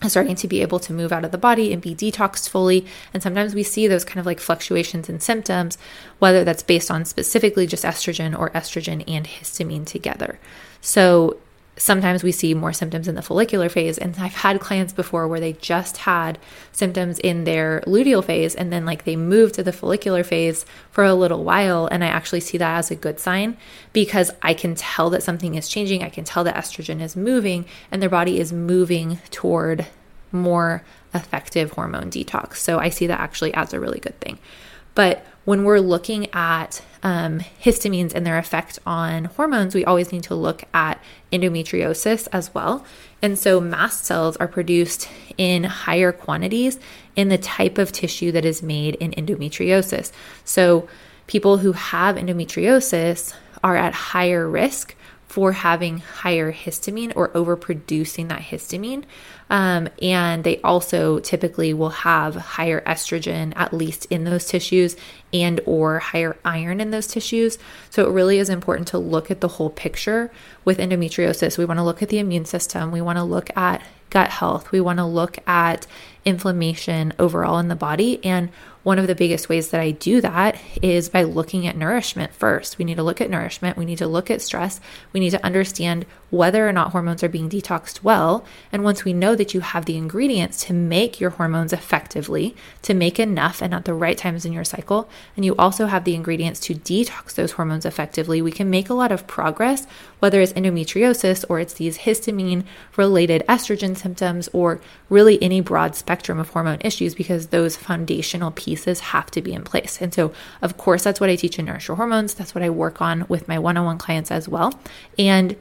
is 0.03 0.13
starting 0.13 0.37
to 0.37 0.47
be 0.47 0.63
able 0.63 0.79
to 0.79 0.93
move 0.93 1.13
out 1.13 1.25
of 1.25 1.33
the 1.33 1.39
body 1.39 1.73
and 1.73 1.83
be 1.83 1.95
detoxed 1.95 2.49
fully. 2.49 2.87
And 3.13 3.23
sometimes 3.23 3.55
we 3.55 3.63
see 3.63 3.89
those 3.89 4.05
kind 4.05 4.21
of 4.21 4.27
like 4.27 4.39
fluctuations 4.39 5.09
in 5.09 5.19
symptoms, 5.21 5.79
whether 6.19 6.45
that's 6.45 6.63
based 6.63 6.91
on 6.91 7.05
specifically 7.05 7.67
just 7.67 7.85
estrogen 7.85 8.39
or 8.39 8.51
estrogen 8.51 9.03
and 9.09 9.27
histamine 9.27 9.87
together. 9.87 10.39
So 10.81 11.39
sometimes 11.79 12.23
we 12.23 12.33
see 12.33 12.55
more 12.55 12.73
symptoms 12.73 13.09
in 13.09 13.15
the 13.15 13.23
follicular 13.23 13.69
phase. 13.69 13.97
And 13.99 14.17
I've 14.19 14.35
had 14.35 14.61
clients 14.61 14.93
before 14.93 15.27
where 15.27 15.41
they 15.41 15.55
just 15.55 15.99
had 15.99 16.39
symptoms 16.73 17.19
in 17.21 17.45
their 17.45 17.83
luteal 17.87 18.25
phase 18.25 18.55
and 18.55 18.73
then 18.73 18.85
like 18.85 19.05
they 19.05 19.17
moved 19.17 19.55
to 19.55 19.63
the 19.63 19.73
follicular 19.73 20.23
phase 20.25 20.67
for 20.91 21.05
a 21.05 21.15
little 21.15 21.45
while. 21.45 21.87
And 21.87 22.05
I 22.05 22.09
actually 22.09 22.41
see 22.41 22.59
that 22.59 22.79
as 22.79 22.91
a 22.91 22.97
good 22.97 23.19
sign 23.21 23.57
because 23.93 24.31
I 24.43 24.55
can 24.55 24.75
tell 24.75 25.11
that 25.11 25.23
something 25.23 25.55
is 25.55 25.69
changing. 25.69 26.03
I 26.03 26.11
can 26.11 26.25
tell 26.25 26.45
that 26.45 26.57
estrogen 26.57 27.01
is 27.01 27.17
moving 27.17 27.65
and 27.91 28.03
their 28.03 28.11
body 28.11 28.41
is 28.41 28.53
moving 28.53 29.19
toward 29.31 29.87
more 30.33 30.83
effective 31.15 31.73
hormone 31.73 32.11
detox. 32.11 32.57
So 32.57 32.79
I 32.79 32.91
see 32.91 33.07
that 33.07 33.21
actually 33.21 33.55
as 33.55 33.73
a 33.73 33.81
really 33.81 34.01
good 34.01 34.19
thing. 34.21 34.39
But 34.99 35.25
when 35.45 35.63
we're 35.63 35.79
looking 35.79 36.27
at 36.35 36.83
um, 37.05 37.39
histamines 37.63 38.13
and 38.13 38.27
their 38.27 38.37
effect 38.37 38.81
on 38.85 39.27
hormones, 39.27 39.73
we 39.73 39.85
always 39.85 40.11
need 40.11 40.25
to 40.25 40.35
look 40.35 40.65
at 40.75 41.01
endometriosis 41.31 42.27
as 42.33 42.53
well. 42.53 42.85
And 43.23 43.39
so, 43.39 43.61
mast 43.61 44.07
cells 44.07 44.37
are 44.39 44.49
produced 44.49 45.09
in 45.37 45.63
higher 45.63 46.11
quantities 46.11 46.81
in 47.15 47.29
the 47.29 47.39
type 47.39 47.79
of 47.79 47.93
tissue 47.93 48.33
that 48.33 48.45
is 48.45 48.61
made 48.61 48.97
in 48.97 49.13
endometriosis. 49.13 50.11
So, 50.45 50.89
people 51.29 51.59
who 51.59 51.75
have 51.75 52.17
endometriosis 52.17 53.35
are 53.63 53.77
at 53.77 53.95
higher 53.95 54.51
risk 54.51 54.97
for 55.29 55.53
having 55.53 55.99
higher 55.99 56.53
histamine 56.53 57.13
or 57.15 57.29
overproducing 57.29 58.29
that 58.31 58.41
histamine. 58.41 59.05
Um, 59.51 59.89
and 60.03 60.45
they 60.45 60.61
also 60.61 61.21
typically 61.21 61.73
will 61.73 61.91
have 61.91 62.35
higher 62.35 62.81
estrogen, 62.83 63.53
at 63.57 63.73
least 63.73 64.07
in 64.07 64.25
those 64.25 64.47
tissues, 64.47 64.97
and 65.33 65.61
or 65.65 65.99
higher 65.99 66.37
iron 66.45 66.81
in 66.81 66.91
those 66.91 67.07
tissues. 67.07 67.59
So 67.91 68.07
it 68.07 68.13
really 68.13 68.39
is 68.39 68.51
important 68.51 68.89
to 68.89 68.99
look 68.99 69.31
at 69.31 69.41
the 69.41 69.49
whole 69.49 69.71
picture 69.71 70.31
with 70.65 70.79
endometriosis. 70.79 71.59
We 71.59 71.65
want 71.65 71.79
to 71.79 71.85
look 71.85 72.03
at 72.03 72.09
the 72.09 72.19
immune 72.19 72.45
system. 72.45 72.93
We 72.93 73.01
want 73.01 73.19
to 73.19 73.25
look 73.25 73.55
at 73.57 73.83
gut 74.11 74.31
health. 74.31 74.73
We 74.73 74.81
want 74.81 74.99
to 74.99 75.05
look 75.05 75.39
at 75.47 75.87
inflammation 76.25 77.13
overall 77.19 77.59
in 77.59 77.69
the 77.69 77.77
body. 77.77 78.25
And 78.25 78.51
one 78.83 78.99
of 78.99 79.07
the 79.07 79.15
biggest 79.15 79.49
ways 79.49 79.71
that 79.71 79.81
I 79.81 79.91
do 79.91 80.21
that 80.21 80.59
is 80.81 81.09
by 81.09 81.23
looking 81.25 81.67
at 81.67 81.77
nourishment 81.77 82.33
first. 82.33 82.79
We 82.79 82.85
need 82.85 82.97
to 82.97 83.03
look 83.03 83.21
at 83.21 83.29
nourishment. 83.29 83.77
We 83.77 83.85
need 83.85 83.99
to 83.99 84.07
look 84.07 84.31
at 84.31 84.41
stress. 84.41 84.81
We 85.13 85.21
need 85.21 85.31
to 85.31 85.45
understand 85.45 86.07
whether 86.31 86.69
or 86.69 86.73
not 86.73 86.93
hormones 86.93 87.23
are 87.23 87.29
being 87.29 87.49
detoxed 87.49 88.03
well. 88.03 88.45
And 88.71 88.85
once 88.85 89.05
we 89.05 89.13
know 89.13 89.35
that 89.35 89.55
you 89.55 89.61
have 89.61 89.87
the 89.87 89.97
ingredients 89.97 90.65
to 90.67 90.75
make 90.75 91.21
your 91.21 91.31
hormones 91.31 91.73
effectively, 91.73 92.55
to 92.83 92.95
make 92.95 93.19
enough 93.19 93.63
and 93.63 93.75
at 93.75 93.85
the 93.85 93.95
right 93.95 94.17
times 94.17 94.45
in 94.45 94.53
your 94.53 94.65
cycle, 94.65 95.09
and 95.37 95.45
you 95.45 95.57
also 95.57 95.87
have 95.87 96.05
the 96.05 96.15
ingredients 96.15 96.61
to 96.61 96.75
detox 96.75 97.35
those 97.35 97.53
hormones 97.53 97.87
effectively, 97.87 98.43
we 98.43 98.53
can 98.53 98.71
make 98.71 98.91
a 98.91 98.95
lot 98.95 99.11
of 99.11 99.27
progress, 99.27 99.87
whether 100.19 100.41
it's 100.41 100.53
endometriosis 100.53 101.45
or 101.49 101.61
it's 101.61 101.75
these 101.75 101.99
histamine 101.99 102.65
related 102.97 103.43
estrogen 103.49 103.97
symptoms 103.97 104.49
or 104.53 104.81
really 105.09 105.43
any 105.43 105.61
broad 105.61 105.97
spectrum 105.97 106.39
of 106.39 106.51
hormone 106.51 106.79
issues 106.83 107.15
because 107.15 107.47
those 107.49 107.77
foundational 107.77 108.51
pieces 108.51 108.68
have 108.77 109.31
to 109.33 109.43
be 109.43 109.53
in 109.53 109.65
place. 109.65 110.01
And 110.01 110.13
so, 110.13 110.33
of 110.63 110.77
course, 110.77 111.05
that's 111.05 111.21
what 111.21 111.31
I 111.31 111.37
teach 111.37 111.59
in 111.59 111.67
Nourish 111.67 111.89
Your 111.89 111.97
Hormones. 111.97 112.35
That's 112.35 112.55
what 112.55 112.65
I 112.65 112.71
work 112.71 113.01
on 113.01 113.27
with 113.29 113.49
my 113.49 113.59
one 113.59 113.77
on 113.77 113.85
one 113.85 113.99
clients 113.99 114.31
as 114.31 114.49
well. 114.49 114.79
And 115.19 115.57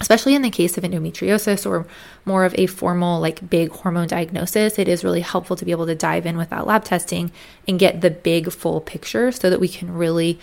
especially 0.00 0.34
in 0.34 0.42
the 0.42 0.50
case 0.50 0.78
of 0.78 0.84
endometriosis 0.84 1.68
or 1.68 1.86
more 2.24 2.44
of 2.44 2.54
a 2.56 2.66
formal, 2.66 3.20
like 3.20 3.48
big 3.48 3.70
hormone 3.70 4.06
diagnosis, 4.06 4.78
it 4.78 4.88
is 4.88 5.04
really 5.04 5.20
helpful 5.20 5.56
to 5.56 5.64
be 5.64 5.70
able 5.70 5.86
to 5.86 5.94
dive 5.94 6.26
in 6.26 6.36
with 6.36 6.50
that 6.50 6.66
lab 6.66 6.84
testing 6.84 7.32
and 7.66 7.78
get 7.78 8.00
the 8.00 8.10
big 8.10 8.52
full 8.52 8.80
picture 8.80 9.32
so 9.32 9.50
that 9.50 9.60
we 9.60 9.68
can 9.68 9.92
really 9.92 10.38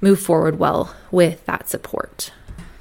move 0.00 0.20
forward 0.20 0.58
well 0.58 0.94
with 1.10 1.44
that 1.46 1.68
support. 1.68 2.32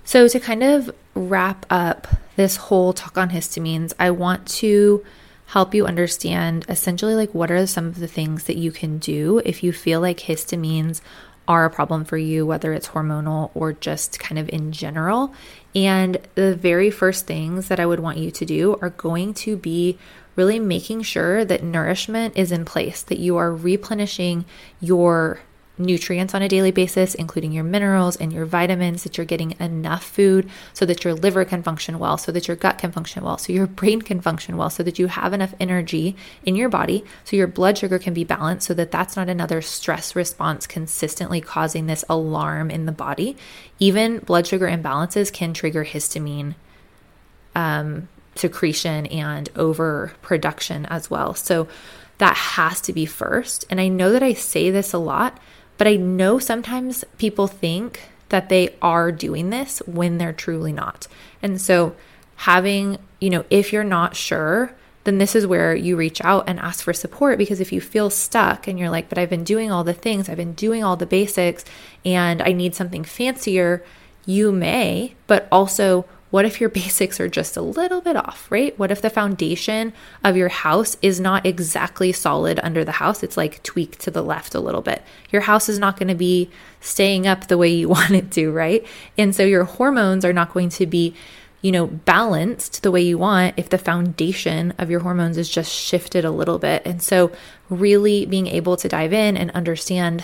So, 0.03 0.27
to 0.27 0.39
kind 0.39 0.63
of 0.63 0.89
wrap 1.13 1.65
up 1.69 2.07
this 2.35 2.55
whole 2.55 2.93
talk 2.93 3.17
on 3.17 3.29
histamines, 3.29 3.93
I 3.99 4.11
want 4.11 4.47
to 4.47 5.05
help 5.49 5.73
you 5.73 5.87
understand 5.87 6.63
essentially 6.69 7.15
like 7.15 7.33
what 7.33 7.49
are 7.49 7.65
some 7.65 7.87
of 7.87 7.99
the 7.99 8.07
things 8.07 8.43
that 8.43 8.57
you 8.57 8.71
can 8.71 8.99
do 8.99 9.41
if 9.43 9.63
you 9.63 9.73
feel 9.73 9.99
like 9.99 10.19
histamines 10.19 11.01
are 11.47 11.65
a 11.65 11.71
problem 11.71 12.05
for 12.05 12.17
you, 12.17 12.45
whether 12.45 12.71
it's 12.71 12.89
hormonal 12.89 13.49
or 13.55 13.73
just 13.73 14.19
kind 14.19 14.37
of 14.37 14.47
in 14.49 14.71
general. 14.71 15.33
And 15.73 16.17
the 16.35 16.55
very 16.55 16.91
first 16.91 17.25
things 17.25 17.67
that 17.67 17.79
I 17.79 17.87
would 17.87 17.99
want 17.99 18.19
you 18.19 18.29
to 18.29 18.45
do 18.45 18.77
are 18.79 18.91
going 18.91 19.33
to 19.45 19.57
be 19.57 19.97
really 20.35 20.59
making 20.59 21.01
sure 21.01 21.43
that 21.43 21.63
nourishment 21.63 22.37
is 22.37 22.51
in 22.51 22.63
place, 22.63 23.01
that 23.01 23.17
you 23.17 23.35
are 23.37 23.51
replenishing 23.51 24.45
your 24.79 25.39
nutrients 25.79 26.35
on 26.35 26.41
a 26.41 26.47
daily 26.47 26.71
basis, 26.71 27.15
including 27.15 27.51
your 27.51 27.63
minerals 27.63 28.15
and 28.15 28.31
your 28.31 28.45
vitamins, 28.45 29.03
that 29.03 29.17
you're 29.17 29.25
getting 29.25 29.55
enough 29.59 30.03
food 30.03 30.49
so 30.73 30.85
that 30.85 31.03
your 31.03 31.13
liver 31.13 31.45
can 31.45 31.63
function 31.63 31.97
well, 31.97 32.17
so 32.17 32.31
that 32.31 32.47
your 32.47 32.57
gut 32.57 32.77
can 32.77 32.91
function 32.91 33.23
well, 33.23 33.37
so 33.37 33.53
your 33.53 33.65
brain 33.65 34.01
can 34.01 34.21
function 34.21 34.57
well, 34.57 34.69
so 34.69 34.83
that 34.83 34.99
you 34.99 35.07
have 35.07 35.33
enough 35.33 35.53
energy 35.59 36.15
in 36.43 36.55
your 36.55 36.69
body, 36.69 37.03
so 37.23 37.35
your 37.35 37.47
blood 37.47 37.77
sugar 37.77 37.97
can 37.97 38.13
be 38.13 38.23
balanced, 38.23 38.67
so 38.67 38.73
that 38.73 38.91
that's 38.91 39.15
not 39.15 39.29
another 39.29 39.61
stress 39.61 40.15
response 40.15 40.67
consistently 40.67 41.41
causing 41.41 41.87
this 41.87 42.05
alarm 42.09 42.69
in 42.69 42.85
the 42.85 42.91
body. 42.91 43.37
Even 43.79 44.19
blood 44.19 44.45
sugar 44.45 44.67
imbalances 44.67 45.31
can 45.31 45.53
trigger 45.53 45.85
histamine. 45.85 46.55
Um, 47.55 48.09
secretion 48.35 49.05
and 49.07 49.49
overproduction 49.55 50.85
as 50.85 51.09
well. 51.09 51.33
So 51.33 51.67
that 52.17 52.35
has 52.35 52.81
to 52.81 52.93
be 52.93 53.05
first. 53.05 53.65
And 53.69 53.79
I 53.79 53.87
know 53.87 54.11
that 54.11 54.23
I 54.23 54.33
say 54.33 54.71
this 54.71 54.93
a 54.93 54.97
lot, 54.97 55.39
but 55.79 55.87
I 55.87 55.95
know 55.95 56.37
sometimes 56.37 57.05
people 57.17 57.47
think 57.47 58.01
that 58.27 58.49
they 58.49 58.75
are 58.81 59.11
doing 59.11 59.49
this 59.49 59.81
when 59.87 60.19
they're 60.19 60.33
truly 60.33 60.73
not. 60.73 61.07
And 61.41 61.59
so, 61.59 61.95
having, 62.35 62.99
you 63.19 63.29
know, 63.29 63.45
if 63.49 63.73
you're 63.73 63.83
not 63.83 64.15
sure, 64.15 64.75
then 65.05 65.19
this 65.19 65.35
is 65.35 65.47
where 65.47 65.73
you 65.73 65.95
reach 65.95 66.21
out 66.21 66.43
and 66.47 66.59
ask 66.59 66.83
for 66.83 66.91
support 66.91 67.37
because 67.37 67.61
if 67.61 67.71
you 67.71 67.79
feel 67.79 68.09
stuck 68.09 68.67
and 68.67 68.77
you're 68.77 68.89
like, 68.89 69.07
but 69.07 69.17
I've 69.17 69.29
been 69.29 69.45
doing 69.45 69.71
all 69.71 69.85
the 69.85 69.93
things, 69.93 70.27
I've 70.27 70.37
been 70.37 70.53
doing 70.53 70.83
all 70.83 70.97
the 70.97 71.05
basics, 71.05 71.63
and 72.03 72.41
I 72.41 72.51
need 72.51 72.75
something 72.75 73.05
fancier, 73.05 73.81
you 74.25 74.51
may, 74.51 75.15
but 75.27 75.47
also 75.49 76.05
what 76.29 76.45
if 76.45 76.61
your 76.61 76.69
basics 76.81 77.19
are 77.19 77.27
just 77.27 77.57
a 77.57 77.61
little 77.61 78.01
bit 78.01 78.15
off, 78.15 78.49
right? 78.51 78.77
What 78.77 78.91
if 78.91 79.01
the 79.01 79.09
foundation 79.09 79.93
of 80.23 80.37
your 80.37 80.49
house 80.49 80.97
is 81.01 81.19
not 81.19 81.45
exactly 81.45 82.11
solid 82.11 82.59
under 82.61 82.83
the 82.83 82.93
house? 82.93 83.23
It's 83.23 83.37
like 83.37 83.63
tweaked 83.63 83.99
to 84.01 84.11
the 84.11 84.21
left 84.23 84.55
a 84.55 84.59
little 84.59 84.81
bit. 84.81 85.03
Your 85.31 85.43
house 85.43 85.69
is 85.69 85.79
not 85.79 85.97
going 85.97 86.09
to 86.09 86.15
be 86.15 86.49
staying 86.81 87.27
up 87.27 87.47
the 87.47 87.57
way 87.57 87.69
you 87.69 87.89
want 87.89 88.11
it 88.11 88.31
to, 88.31 88.51
right? 88.51 88.85
And 89.17 89.35
so 89.35 89.43
your 89.43 89.63
hormones 89.63 90.25
are 90.25 90.33
not 90.33 90.53
going 90.53 90.69
to 90.69 90.85
be, 90.85 91.15
you 91.61 91.71
know, 91.71 91.87
balanced 91.87 92.83
the 92.83 92.91
way 92.91 93.01
you 93.01 93.17
want 93.17 93.55
if 93.57 93.69
the 93.69 93.77
foundation 93.77 94.73
of 94.77 94.89
your 94.89 95.01
hormones 95.01 95.37
is 95.37 95.49
just 95.49 95.71
shifted 95.71 96.23
a 96.23 96.31
little 96.31 96.57
bit. 96.57 96.81
And 96.85 97.01
so, 97.01 97.31
really 97.69 98.25
being 98.25 98.47
able 98.47 98.77
to 98.77 98.87
dive 98.87 99.13
in 99.13 99.35
and 99.35 99.51
understand 99.51 100.23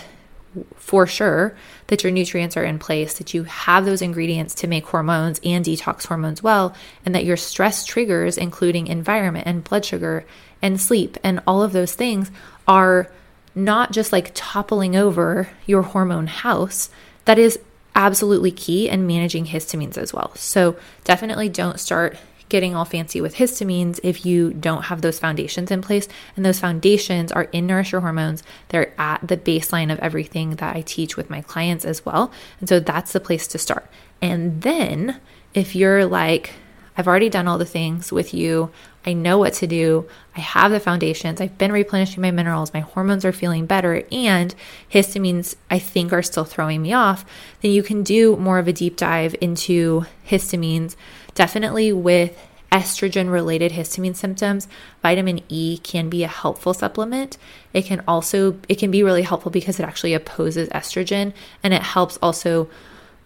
for 0.76 1.06
sure 1.06 1.56
that 1.88 2.02
your 2.02 2.12
nutrients 2.12 2.56
are 2.56 2.64
in 2.64 2.78
place, 2.78 3.18
that 3.18 3.34
you 3.34 3.44
have 3.44 3.84
those 3.84 4.02
ingredients 4.02 4.54
to 4.56 4.66
make 4.66 4.86
hormones 4.86 5.40
and 5.44 5.64
detox 5.64 6.06
hormones 6.06 6.42
well, 6.42 6.74
and 7.04 7.14
that 7.14 7.24
your 7.24 7.36
stress 7.36 7.84
triggers, 7.84 8.38
including 8.38 8.86
environment 8.86 9.46
and 9.46 9.64
blood 9.64 9.84
sugar 9.84 10.24
and 10.62 10.80
sleep 10.80 11.16
and 11.22 11.40
all 11.46 11.62
of 11.62 11.72
those 11.72 11.94
things, 11.94 12.30
are 12.66 13.10
not 13.54 13.92
just 13.92 14.12
like 14.12 14.32
toppling 14.34 14.96
over 14.96 15.48
your 15.66 15.82
hormone 15.82 16.26
house. 16.26 16.90
That 17.24 17.38
is 17.38 17.58
absolutely 17.94 18.50
key 18.50 18.88
in 18.88 19.06
managing 19.06 19.46
histamines 19.46 19.96
as 19.96 20.12
well. 20.12 20.34
So 20.36 20.76
definitely 21.04 21.48
don't 21.48 21.80
start 21.80 22.18
getting 22.48 22.74
all 22.74 22.84
fancy 22.84 23.20
with 23.20 23.36
histamines 23.36 24.00
if 24.02 24.24
you 24.24 24.52
don't 24.52 24.84
have 24.84 25.02
those 25.02 25.18
foundations 25.18 25.70
in 25.70 25.82
place. 25.82 26.08
And 26.36 26.44
those 26.44 26.60
foundations 26.60 27.32
are 27.32 27.44
in 27.44 27.66
Nourish 27.66 27.92
Your 27.92 28.00
Hormones. 28.00 28.42
They're 28.68 28.94
at 29.00 29.26
the 29.26 29.36
baseline 29.36 29.92
of 29.92 29.98
everything 30.00 30.56
that 30.56 30.76
I 30.76 30.82
teach 30.82 31.16
with 31.16 31.30
my 31.30 31.42
clients 31.42 31.84
as 31.84 32.04
well. 32.04 32.32
And 32.60 32.68
so 32.68 32.80
that's 32.80 33.12
the 33.12 33.20
place 33.20 33.46
to 33.48 33.58
start. 33.58 33.88
And 34.22 34.62
then 34.62 35.20
if 35.54 35.74
you're 35.74 36.06
like, 36.06 36.52
I've 36.96 37.06
already 37.06 37.28
done 37.28 37.46
all 37.46 37.58
the 37.58 37.66
things 37.66 38.10
with 38.10 38.32
you. 38.32 38.70
I 39.04 39.12
know 39.12 39.38
what 39.38 39.52
to 39.54 39.66
do. 39.66 40.08
I 40.34 40.40
have 40.40 40.72
the 40.72 40.80
foundations. 40.80 41.40
I've 41.40 41.58
been 41.58 41.70
replenishing 41.70 42.22
my 42.22 42.30
minerals. 42.30 42.72
My 42.72 42.80
hormones 42.80 43.24
are 43.24 43.32
feeling 43.32 43.66
better. 43.66 44.02
And 44.10 44.54
histamines, 44.90 45.56
I 45.70 45.78
think, 45.78 46.12
are 46.12 46.22
still 46.22 46.44
throwing 46.44 46.82
me 46.82 46.92
off. 46.92 47.24
Then 47.60 47.70
you 47.70 47.82
can 47.82 48.02
do 48.02 48.36
more 48.36 48.58
of 48.58 48.66
a 48.66 48.72
deep 48.72 48.96
dive 48.96 49.36
into 49.40 50.06
histamines. 50.26 50.96
Definitely 51.36 51.92
with 51.92 52.36
estrogen 52.72 53.30
related 53.30 53.70
histamine 53.70 54.16
symptoms 54.16 54.66
vitamin 55.00 55.40
e 55.48 55.78
can 55.78 56.10
be 56.10 56.24
a 56.24 56.28
helpful 56.28 56.74
supplement 56.74 57.38
it 57.72 57.82
can 57.82 58.02
also 58.08 58.58
it 58.68 58.74
can 58.74 58.90
be 58.90 59.04
really 59.04 59.22
helpful 59.22 59.52
because 59.52 59.78
it 59.78 59.84
actually 59.84 60.12
opposes 60.12 60.68
estrogen 60.70 61.32
and 61.62 61.72
it 61.72 61.80
helps 61.80 62.18
also 62.20 62.68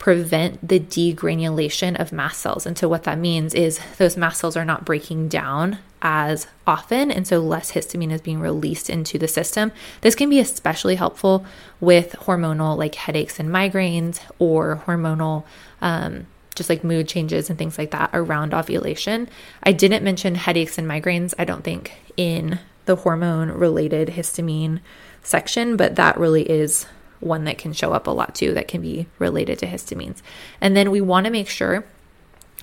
prevent 0.00 0.66
the 0.66 0.80
degranulation 0.80 1.94
of 2.00 2.10
mast 2.10 2.40
cells. 2.40 2.66
And 2.66 2.76
so, 2.76 2.88
what 2.88 3.04
that 3.04 3.18
means 3.18 3.54
is 3.54 3.78
those 3.98 4.16
mast 4.16 4.40
cells 4.40 4.56
are 4.56 4.64
not 4.64 4.84
breaking 4.84 5.28
down 5.28 5.78
as 6.02 6.48
often, 6.66 7.10
and 7.10 7.26
so 7.26 7.38
less 7.38 7.72
histamine 7.72 8.10
is 8.10 8.22
being 8.22 8.40
released 8.40 8.90
into 8.90 9.18
the 9.18 9.28
system. 9.28 9.70
This 10.00 10.16
can 10.16 10.30
be 10.30 10.40
especially 10.40 10.96
helpful 10.96 11.44
with 11.78 12.12
hormonal 12.20 12.76
like 12.76 12.96
headaches 12.96 13.38
and 13.38 13.50
migraines 13.50 14.20
or 14.40 14.82
hormonal. 14.86 15.44
Um, 15.80 16.26
just 16.54 16.68
like 16.68 16.84
mood 16.84 17.08
changes 17.08 17.48
and 17.48 17.58
things 17.58 17.78
like 17.78 17.90
that 17.92 18.10
around 18.12 18.54
ovulation. 18.54 19.28
I 19.62 19.72
didn't 19.72 20.04
mention 20.04 20.34
headaches 20.34 20.78
and 20.78 20.88
migraines, 20.88 21.34
I 21.38 21.44
don't 21.44 21.64
think, 21.64 21.92
in 22.16 22.58
the 22.86 22.96
hormone 22.96 23.50
related 23.50 24.08
histamine 24.08 24.80
section, 25.22 25.76
but 25.76 25.96
that 25.96 26.18
really 26.18 26.48
is 26.50 26.86
one 27.20 27.44
that 27.44 27.58
can 27.58 27.72
show 27.72 27.92
up 27.92 28.06
a 28.06 28.10
lot 28.10 28.34
too 28.34 28.54
that 28.54 28.68
can 28.68 28.80
be 28.80 29.06
related 29.18 29.58
to 29.60 29.66
histamines. 29.66 30.22
And 30.60 30.76
then 30.76 30.90
we 30.90 31.00
want 31.00 31.26
to 31.26 31.30
make 31.30 31.48
sure 31.48 31.84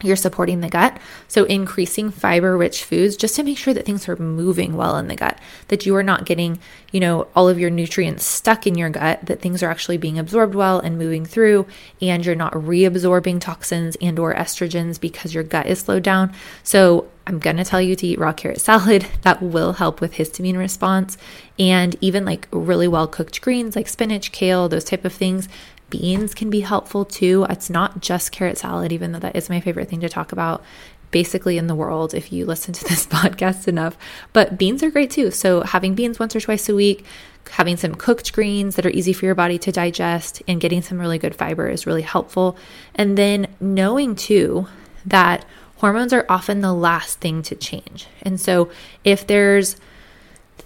you're 0.04 0.16
supporting 0.16 0.62
the 0.62 0.70
gut. 0.70 1.00
So, 1.28 1.46
increasing 1.46 2.12
fiber 2.12 2.56
rich 2.58 2.84
foods 2.84 3.18
just 3.18 3.36
to 3.36 3.44
make 3.44 3.58
sure 3.58 3.74
that 3.74 3.86
things 3.86 4.08
are 4.08 4.16
moving 4.16 4.76
well 4.76 4.98
in 4.98 5.08
the 5.08 5.16
gut, 5.16 5.40
that 5.70 5.86
you 5.86 5.96
are 5.96 6.04
not 6.04 6.26
getting, 6.26 6.60
you 6.92 7.00
know, 7.00 7.28
all 7.36 7.50
of 7.50 7.60
your 7.60 7.70
nutrients 7.70 8.26
stuck 8.26 8.68
in 8.68 8.76
your 8.76 8.90
gut, 8.90 9.26
that 9.26 9.42
things 9.42 9.64
are 9.64 9.70
actually 9.70 9.98
being 9.98 10.20
absorbed 10.20 10.54
well 10.54 10.80
and 10.80 10.98
moving 10.98 11.26
through, 11.26 11.66
and 12.00 12.26
you're 12.26 12.36
not 12.36 12.54
reabsorbing 12.54 13.42
toxins 13.42 13.98
and 14.00 14.20
or 14.20 14.36
estrogens 14.36 15.00
because 15.00 15.34
your 15.34 15.44
gut 15.44 15.66
is 15.66 15.80
slowed 15.80 16.04
down. 16.04 16.32
So, 16.64 17.08
I'm 17.26 17.40
going 17.40 17.58
to 17.58 17.66
tell 17.66 17.82
you 17.82 17.96
to 17.98 18.08
eat 18.08 18.20
raw 18.20 18.34
carrot 18.34 18.62
salad. 18.62 19.06
That 19.24 19.42
will 19.42 19.74
help 19.74 20.00
with 20.00 20.14
histamine 20.14 20.58
response. 20.58 21.18
And 21.60 21.98
even 22.00 22.24
like 22.24 22.48
really 22.52 22.88
well 22.88 23.08
cooked 23.08 23.42
greens 23.42 23.76
like 23.76 23.90
spinach, 23.90 24.32
kale, 24.32 24.70
those 24.70 24.86
type 24.86 25.04
of 25.04 25.12
things. 25.12 25.50
Beans 25.90 26.34
can 26.34 26.50
be 26.50 26.62
helpful 26.62 27.06
too. 27.06 27.46
It's 27.50 27.70
not 27.70 28.02
just 28.02 28.32
carrot 28.32 28.58
salad, 28.58 28.92
even 28.92 29.12
though 29.12 29.20
that 29.20 29.36
is 29.36 29.50
my 29.50 29.62
favorite 29.62 29.90
thing 29.90 30.02
to 30.02 30.10
talk 30.10 30.32
about 30.32 30.64
basically 31.12 31.58
in 31.58 31.68
the 31.68 31.76
world 31.76 32.14
if 32.14 32.34
you 32.34 32.46
listen 32.46 32.74
to 32.74 32.84
this 32.90 33.06
podcast 33.08 33.68
enough. 33.68 33.98
But 34.34 34.58
beans 34.58 34.84
are 34.84 34.92
great 34.92 35.12
too. 35.12 35.32
So 35.32 35.62
having 35.62 35.96
beans 35.96 36.20
once 36.20 36.36
or 36.36 36.42
twice 36.42 36.68
a 36.70 36.76
week, 36.76 37.06
having 37.52 37.78
some 37.78 37.96
cooked 37.96 38.34
greens 38.34 38.76
that 38.76 38.86
are 38.86 38.92
easy 38.92 39.14
for 39.14 39.26
your 39.26 39.36
body 39.36 39.58
to 39.60 39.72
digest, 39.72 40.44
and 40.48 40.60
getting 40.60 40.82
some 40.82 41.00
really 41.00 41.18
good 41.18 41.36
fiber 41.36 41.68
is 41.70 41.88
really 41.88 42.02
helpful. 42.02 42.58
And 42.96 43.18
then 43.18 43.48
knowing 43.60 44.16
too 44.16 44.68
that 45.06 45.46
hormones 45.78 46.12
are 46.12 46.26
often 46.28 46.62
the 46.62 46.74
last 46.74 47.20
thing 47.20 47.42
to 47.44 47.56
change. 47.56 48.08
And 48.22 48.40
so 48.40 48.70
if 49.04 49.26
there's 49.28 49.78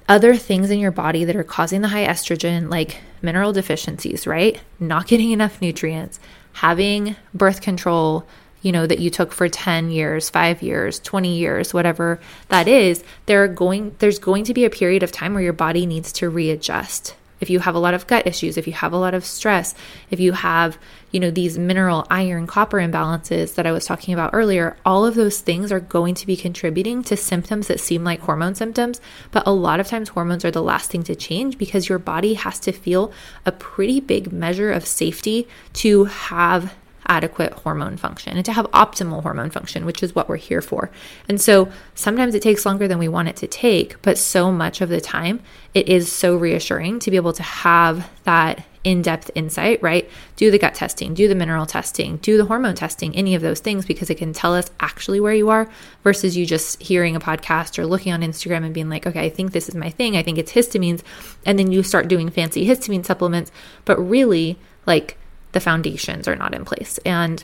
other 0.07 0.35
things 0.35 0.69
in 0.69 0.79
your 0.79 0.91
body 0.91 1.23
that 1.23 1.35
are 1.35 1.43
causing 1.43 1.81
the 1.81 1.87
high 1.87 2.05
estrogen, 2.05 2.69
like 2.69 2.97
mineral 3.21 3.53
deficiencies, 3.53 4.27
right? 4.27 4.59
Not 4.79 5.07
getting 5.07 5.31
enough 5.31 5.61
nutrients, 5.61 6.19
having 6.53 7.15
birth 7.33 7.61
control, 7.61 8.27
you 8.61 8.71
know, 8.71 8.85
that 8.85 8.99
you 8.99 9.09
took 9.09 9.31
for 9.31 9.47
10 9.47 9.89
years, 9.89 10.29
5 10.29 10.61
years, 10.61 10.99
20 10.99 11.35
years, 11.37 11.73
whatever 11.73 12.19
that 12.49 12.67
is, 12.67 13.03
there 13.25 13.43
are 13.43 13.47
going 13.47 13.95
there's 13.99 14.19
going 14.19 14.43
to 14.45 14.53
be 14.53 14.65
a 14.65 14.69
period 14.69 15.03
of 15.03 15.11
time 15.11 15.33
where 15.33 15.43
your 15.43 15.53
body 15.53 15.85
needs 15.85 16.11
to 16.13 16.29
readjust 16.29 17.15
if 17.41 17.49
you 17.49 17.59
have 17.59 17.75
a 17.75 17.79
lot 17.79 17.93
of 17.93 18.07
gut 18.07 18.25
issues, 18.25 18.55
if 18.55 18.67
you 18.67 18.73
have 18.73 18.93
a 18.93 18.97
lot 18.97 19.13
of 19.13 19.25
stress, 19.25 19.75
if 20.09 20.19
you 20.19 20.31
have, 20.31 20.77
you 21.11 21.19
know, 21.19 21.31
these 21.31 21.57
mineral 21.57 22.05
iron 22.09 22.47
copper 22.47 22.77
imbalances 22.77 23.55
that 23.55 23.67
I 23.67 23.71
was 23.71 23.85
talking 23.85 24.13
about 24.13 24.33
earlier, 24.33 24.77
all 24.85 25.05
of 25.05 25.15
those 25.15 25.41
things 25.41 25.71
are 25.71 25.79
going 25.79 26.15
to 26.15 26.27
be 26.27 26.37
contributing 26.37 27.03
to 27.03 27.17
symptoms 27.17 27.67
that 27.67 27.79
seem 27.79 28.03
like 28.03 28.21
hormone 28.21 28.55
symptoms. 28.55 29.01
But 29.31 29.45
a 29.45 29.51
lot 29.51 29.79
of 29.79 29.87
times, 29.87 30.09
hormones 30.09 30.45
are 30.45 30.51
the 30.51 30.63
last 30.63 30.91
thing 30.91 31.03
to 31.03 31.15
change 31.15 31.57
because 31.57 31.89
your 31.89 31.99
body 31.99 32.35
has 32.35 32.59
to 32.61 32.71
feel 32.71 33.11
a 33.45 33.51
pretty 33.51 33.99
big 33.99 34.31
measure 34.31 34.71
of 34.71 34.85
safety 34.85 35.47
to 35.73 36.05
have 36.05 36.73
adequate 37.07 37.53
hormone 37.53 37.97
function 37.97 38.37
and 38.37 38.45
to 38.45 38.53
have 38.53 38.65
optimal 38.71 39.23
hormone 39.23 39.49
function, 39.49 39.85
which 39.85 40.03
is 40.03 40.15
what 40.15 40.29
we're 40.29 40.35
here 40.35 40.61
for. 40.61 40.91
And 41.27 41.41
so 41.41 41.71
sometimes 41.95 42.35
it 42.35 42.41
takes 42.41 42.65
longer 42.65 42.87
than 42.87 42.99
we 42.99 43.07
want 43.07 43.27
it 43.27 43.35
to 43.37 43.47
take, 43.47 44.01
but 44.01 44.17
so 44.17 44.51
much 44.51 44.81
of 44.81 44.89
the 44.89 45.01
time 45.01 45.41
it 45.73 45.89
is 45.89 46.11
so 46.11 46.35
reassuring 46.35 46.99
to 46.99 47.11
be 47.11 47.17
able 47.17 47.33
to 47.33 47.43
have 47.43 48.09
that 48.23 48.63
in 48.83 49.01
depth 49.01 49.29
insight, 49.35 49.81
right? 49.83 50.09
Do 50.35 50.49
the 50.49 50.57
gut 50.57 50.73
testing, 50.73 51.13
do 51.13 51.27
the 51.27 51.35
mineral 51.35 51.67
testing, 51.67 52.17
do 52.17 52.37
the 52.37 52.45
hormone 52.45 52.75
testing, 52.75 53.15
any 53.15 53.35
of 53.35 53.41
those 53.41 53.59
things, 53.59 53.85
because 53.85 54.09
it 54.09 54.15
can 54.15 54.33
tell 54.33 54.55
us 54.55 54.71
actually 54.79 55.19
where 55.19 55.33
you 55.33 55.49
are 55.49 55.69
versus 56.03 56.35
you 56.35 56.45
just 56.45 56.81
hearing 56.81 57.15
a 57.15 57.19
podcast 57.19 57.77
or 57.77 57.85
looking 57.85 58.11
on 58.11 58.21
Instagram 58.21 58.65
and 58.65 58.73
being 58.73 58.89
like, 58.89 59.05
okay, 59.05 59.23
I 59.23 59.29
think 59.29 59.51
this 59.51 59.69
is 59.69 59.75
my 59.75 59.91
thing. 59.91 60.17
I 60.17 60.23
think 60.23 60.39
it's 60.39 60.53
histamines. 60.53 61.03
And 61.45 61.59
then 61.59 61.71
you 61.71 61.83
start 61.83 62.07
doing 62.07 62.29
fancy 62.29 62.65
histamine 62.67 63.05
supplements, 63.05 63.51
but 63.85 63.97
really, 63.99 64.57
like, 64.87 65.17
the 65.51 65.59
foundations 65.59 66.27
are 66.27 66.35
not 66.35 66.53
in 66.53 66.65
place. 66.65 66.99
And 67.05 67.43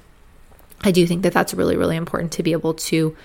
I 0.82 0.92
do 0.92 1.08
think 1.08 1.24
that 1.24 1.34
that's 1.34 1.54
really, 1.54 1.76
really 1.76 1.96
important 1.96 2.32
to 2.34 2.44
be 2.44 2.52
able 2.52 2.74
to 2.76 3.16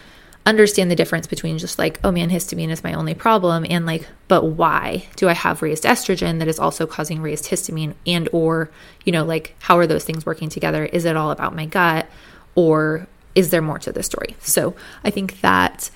understand 0.45 0.91
the 0.91 0.97
difference 0.97 1.27
between 1.27 1.59
just 1.59 1.79
like, 1.79 2.01
oh 2.03 2.11
man, 2.11 2.31
histamine 2.31 2.71
is 2.71 2.83
my 2.83 2.95
only 2.95 3.15
problem 3.15 3.65
and 3.69 3.87
like, 3.87 4.09
but 4.27 4.45
why 4.45 5.07
do 5.17 5.29
I 5.29 5.35
have 5.35 5.63
raised 5.63 5.85
estrogen 5.85 6.41
that 6.41 6.49
is 6.49 6.59
also 6.59 6.87
causing 6.87 7.23
raised 7.23 7.45
histamine 7.45 7.95
and 8.07 8.29
or, 8.33 8.71
you 9.05 9.13
know, 9.13 9.25
like 9.25 9.55
how 9.61 9.79
are 9.79 9.87
those 9.87 10.05
things 10.05 10.27
working 10.27 10.49
together? 10.49 10.85
Is 10.87 11.05
it 11.05 11.17
all 11.17 11.31
about 11.31 11.55
my 11.55 11.67
gut 11.67 12.09
or 12.55 13.07
is 13.35 13.51
there 13.51 13.63
more 13.63 13.79
to 13.81 13.93
the 13.93 14.03
story? 14.03 14.37
So 14.41 14.75
I 15.05 15.11
think 15.11 15.41
that 15.43 15.91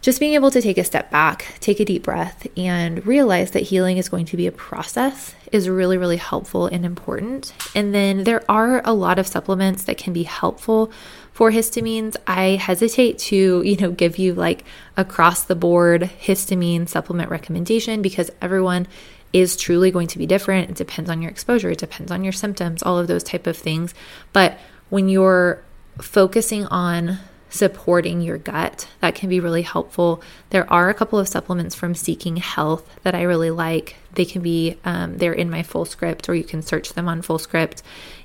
just 0.00 0.20
being 0.20 0.34
able 0.34 0.50
to 0.50 0.62
take 0.62 0.78
a 0.78 0.84
step 0.84 1.10
back, 1.10 1.54
take 1.60 1.80
a 1.80 1.84
deep 1.84 2.04
breath, 2.04 2.46
and 2.56 3.06
realize 3.06 3.50
that 3.50 3.64
healing 3.64 3.98
is 3.98 4.08
going 4.08 4.24
to 4.26 4.36
be 4.36 4.46
a 4.46 4.52
process 4.52 5.34
is 5.52 5.68
really, 5.68 5.98
really 5.98 6.16
helpful 6.16 6.66
and 6.66 6.86
important. 6.86 7.52
And 7.74 7.94
then 7.94 8.24
there 8.24 8.42
are 8.50 8.80
a 8.84 8.94
lot 8.94 9.18
of 9.18 9.26
supplements 9.26 9.84
that 9.84 9.98
can 9.98 10.12
be 10.12 10.22
helpful 10.22 10.90
for 11.32 11.50
histamines. 11.50 12.16
I 12.26 12.50
hesitate 12.56 13.18
to, 13.18 13.62
you 13.62 13.76
know, 13.76 13.90
give 13.90 14.18
you 14.18 14.34
like 14.34 14.64
across 14.96 15.44
the 15.44 15.54
board 15.54 16.10
histamine 16.20 16.88
supplement 16.88 17.30
recommendation 17.30 18.00
because 18.00 18.30
everyone 18.40 18.86
is 19.32 19.56
truly 19.56 19.90
going 19.90 20.08
to 20.08 20.18
be 20.18 20.26
different. 20.26 20.70
It 20.70 20.76
depends 20.76 21.10
on 21.10 21.22
your 21.22 21.30
exposure, 21.30 21.70
it 21.70 21.78
depends 21.78 22.10
on 22.10 22.24
your 22.24 22.32
symptoms, 22.32 22.82
all 22.82 22.98
of 22.98 23.06
those 23.06 23.22
type 23.22 23.46
of 23.46 23.56
things. 23.56 23.94
But 24.32 24.58
when 24.88 25.08
you're 25.08 25.62
focusing 25.98 26.66
on 26.66 27.18
supporting 27.50 28.20
your 28.20 28.38
gut. 28.38 28.88
That 29.00 29.14
can 29.14 29.28
be 29.28 29.40
really 29.40 29.62
helpful. 29.62 30.22
There 30.50 30.70
are 30.72 30.88
a 30.88 30.94
couple 30.94 31.18
of 31.18 31.28
supplements 31.28 31.74
from 31.74 31.94
Seeking 31.94 32.36
Health 32.36 32.88
that 33.02 33.14
I 33.14 33.22
really 33.22 33.50
like. 33.50 33.96
They 34.14 34.24
can 34.24 34.42
be, 34.42 34.78
um, 34.84 35.18
they're 35.18 35.32
in 35.32 35.50
my 35.50 35.62
Fullscript, 35.62 36.28
or 36.28 36.34
you 36.34 36.44
can 36.44 36.62
search 36.62 36.94
them 36.94 37.08
on 37.08 37.22
Fullscript. 37.22 37.82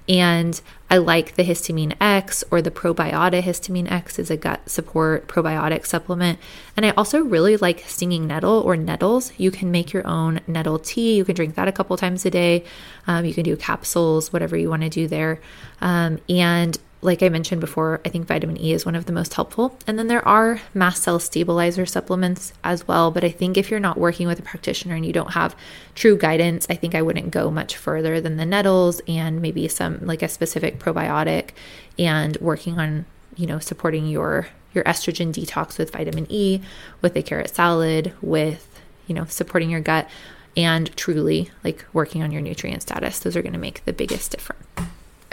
And 0.07 0.59
I 0.89 0.97
like 0.97 1.35
the 1.35 1.43
HistaminX 1.43 2.43
or 2.51 2.61
the 2.61 2.69
Probiota 2.69 3.41
HistaminX 3.41 4.19
is 4.19 4.29
a 4.29 4.37
gut 4.37 4.69
support 4.69 5.27
probiotic 5.27 5.85
supplement. 5.85 6.37
And 6.77 6.85
I 6.85 6.91
also 6.91 7.21
really 7.21 7.57
like 7.57 7.83
Stinging 7.87 8.27
Nettle 8.27 8.61
or 8.61 8.77
nettles. 8.77 9.31
You 9.37 9.49
can 9.49 9.71
make 9.71 9.93
your 9.93 10.05
own 10.05 10.41
nettle 10.45 10.77
tea. 10.77 11.15
You 11.15 11.25
can 11.25 11.35
drink 11.35 11.55
that 11.55 11.67
a 11.67 11.71
couple 11.71 11.97
times 11.97 12.25
a 12.25 12.29
day. 12.29 12.65
Um, 13.07 13.25
you 13.25 13.33
can 13.33 13.43
do 13.43 13.57
capsules, 13.57 14.31
whatever 14.31 14.55
you 14.55 14.69
want 14.69 14.83
to 14.83 14.89
do 14.89 15.07
there. 15.07 15.41
Um, 15.81 16.19
and 16.29 16.77
like 17.05 17.23
I 17.23 17.29
mentioned 17.29 17.61
before, 17.61 18.01
I 18.03 18.09
think 18.09 18.27
vitamin 18.27 18.59
E 18.59 18.73
is 18.73 18.85
one 18.85 18.95
of 18.95 19.05
the 19.05 19.13
most 19.13 19.33
helpful. 19.33 19.77
And 19.87 19.97
then 19.97 20.07
there 20.07 20.27
are 20.27 20.59
mast 20.73 21.03
cell 21.03 21.19
stabilizer 21.19 21.85
supplements 21.85 22.51
as 22.63 22.87
well. 22.87 23.11
But 23.11 23.23
I 23.23 23.29
think 23.29 23.57
if 23.57 23.69
you're 23.69 23.79
not 23.79 23.97
working 23.97 24.27
with 24.27 24.39
a 24.39 24.43
practitioner 24.43 24.95
and 24.95 25.05
you 25.05 25.13
don't 25.13 25.33
have 25.33 25.55
true 25.93 26.17
guidance, 26.17 26.65
I 26.69 26.75
think 26.75 26.95
I 26.95 27.01
wouldn't 27.01 27.31
go 27.31 27.51
much 27.51 27.77
further 27.77 28.19
than 28.19 28.37
the 28.37 28.45
nettles 28.45 29.01
and 29.07 29.41
maybe 29.41 29.67
some 29.67 30.05
like 30.05 30.23
a 30.23 30.27
specific 30.27 30.79
probiotic 30.79 31.51
and 31.97 32.35
working 32.41 32.79
on, 32.79 33.05
you 33.35 33.45
know, 33.45 33.59
supporting 33.59 34.07
your 34.07 34.47
your 34.73 34.83
estrogen 34.83 35.31
detox 35.31 35.77
with 35.77 35.91
vitamin 35.91 36.27
E, 36.29 36.59
with 37.01 37.15
a 37.15 37.23
carrot 37.23 37.55
salad, 37.55 38.13
with, 38.21 38.81
you 39.07 39.15
know, 39.15 39.25
supporting 39.25 39.69
your 39.69 39.79
gut 39.79 40.09
and 40.57 40.95
truly 40.97 41.49
like 41.63 41.85
working 41.93 42.23
on 42.23 42.31
your 42.31 42.41
nutrient 42.41 42.81
status. 42.81 43.19
Those 43.19 43.37
are 43.37 43.41
going 43.41 43.53
to 43.53 43.59
make 43.59 43.85
the 43.85 43.93
biggest 43.93 44.31
difference. 44.31 44.65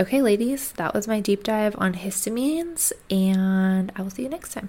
Okay, 0.03 0.21
ladies, 0.21 0.73
that 0.73 0.95
was 0.95 1.07
my 1.07 1.21
deep 1.21 1.45
dive 1.45 1.77
on 1.79 1.95
histamines, 1.95 2.93
and 3.09 3.93
I 3.95 4.03
will 4.03 4.11
see 4.11 4.25
you 4.25 4.29
next 4.29 4.53
time. 4.53 4.69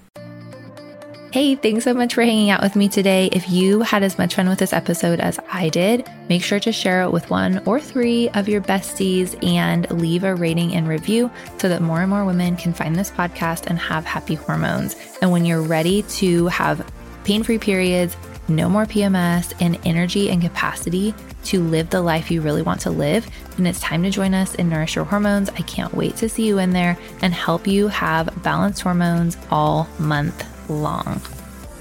Hey, 1.32 1.56
thanks 1.56 1.86
so 1.86 1.96
much 1.96 2.14
for 2.14 2.22
hanging 2.22 2.52
out 2.52 2.62
with 2.62 2.76
me 2.76 2.88
today. 2.88 3.30
If 3.32 3.50
you 3.50 3.82
had 3.82 4.04
as 4.04 4.20
much 4.20 4.36
fun 4.36 4.48
with 4.48 4.60
this 4.60 4.74
episode 4.74 5.20
as 5.20 5.40
I 5.52 5.70
did, 5.70 6.08
make 6.30 6.44
sure 6.44 6.60
to 6.60 6.72
share 6.72 7.02
it 7.02 7.12
with 7.12 7.32
one 7.32 7.64
or 7.66 7.80
three 7.80 8.30
of 8.30 8.48
your 8.48 8.62
besties 8.62 9.44
and 9.44 9.90
leave 9.90 10.24
a 10.24 10.36
rating 10.36 10.76
and 10.76 10.88
review 10.88 11.32
so 11.58 11.68
that 11.68 11.82
more 11.82 12.02
and 12.02 12.12
more 12.12 12.26
women 12.26 12.56
can 12.56 12.72
find 12.72 12.96
this 12.96 13.10
podcast 13.10 13.66
and 13.66 13.80
have 13.80 14.06
happy 14.06 14.36
hormones. 14.36 14.96
And 15.24 15.32
when 15.32 15.46
you're 15.46 15.64
ready 15.64 16.04
to 16.04 16.46
have 16.50 16.88
pain 17.24 17.42
free 17.42 17.58
periods, 17.58 18.16
no 18.48 18.70
more 18.70 18.86
PMS, 18.86 19.52
and 19.60 19.80
energy 19.84 20.30
and 20.30 20.44
capacity 20.44 21.16
to 21.46 21.62
live 21.62 21.90
the 21.90 22.02
life 22.02 22.32
you 22.32 22.42
really 22.42 22.62
want 22.62 22.82
to 22.82 22.92
live, 22.92 23.28
then 23.58 23.66
it's 23.66 23.80
time 23.80 24.04
to 24.04 24.10
join 24.10 24.34
us 24.34 24.56
in 24.56 24.70
Nourish 24.70 24.96
Your 24.96 25.06
Hormones. 25.06 25.50
I 25.50 25.62
can't 25.62 25.94
wait 25.94 26.16
to 26.18 26.30
see 26.30 26.48
you 26.48 26.60
in 26.60 26.72
there 26.72 26.98
and 27.22 27.34
help 27.34 27.68
you 27.68 27.88
have 27.88 28.30
balanced 28.44 28.82
hormones 28.82 29.38
all 29.52 29.88
month 30.00 30.46
long. 30.70 31.22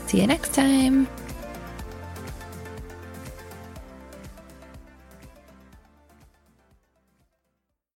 See 0.07 0.20
you 0.20 0.27
next 0.27 0.55
time. 0.55 1.09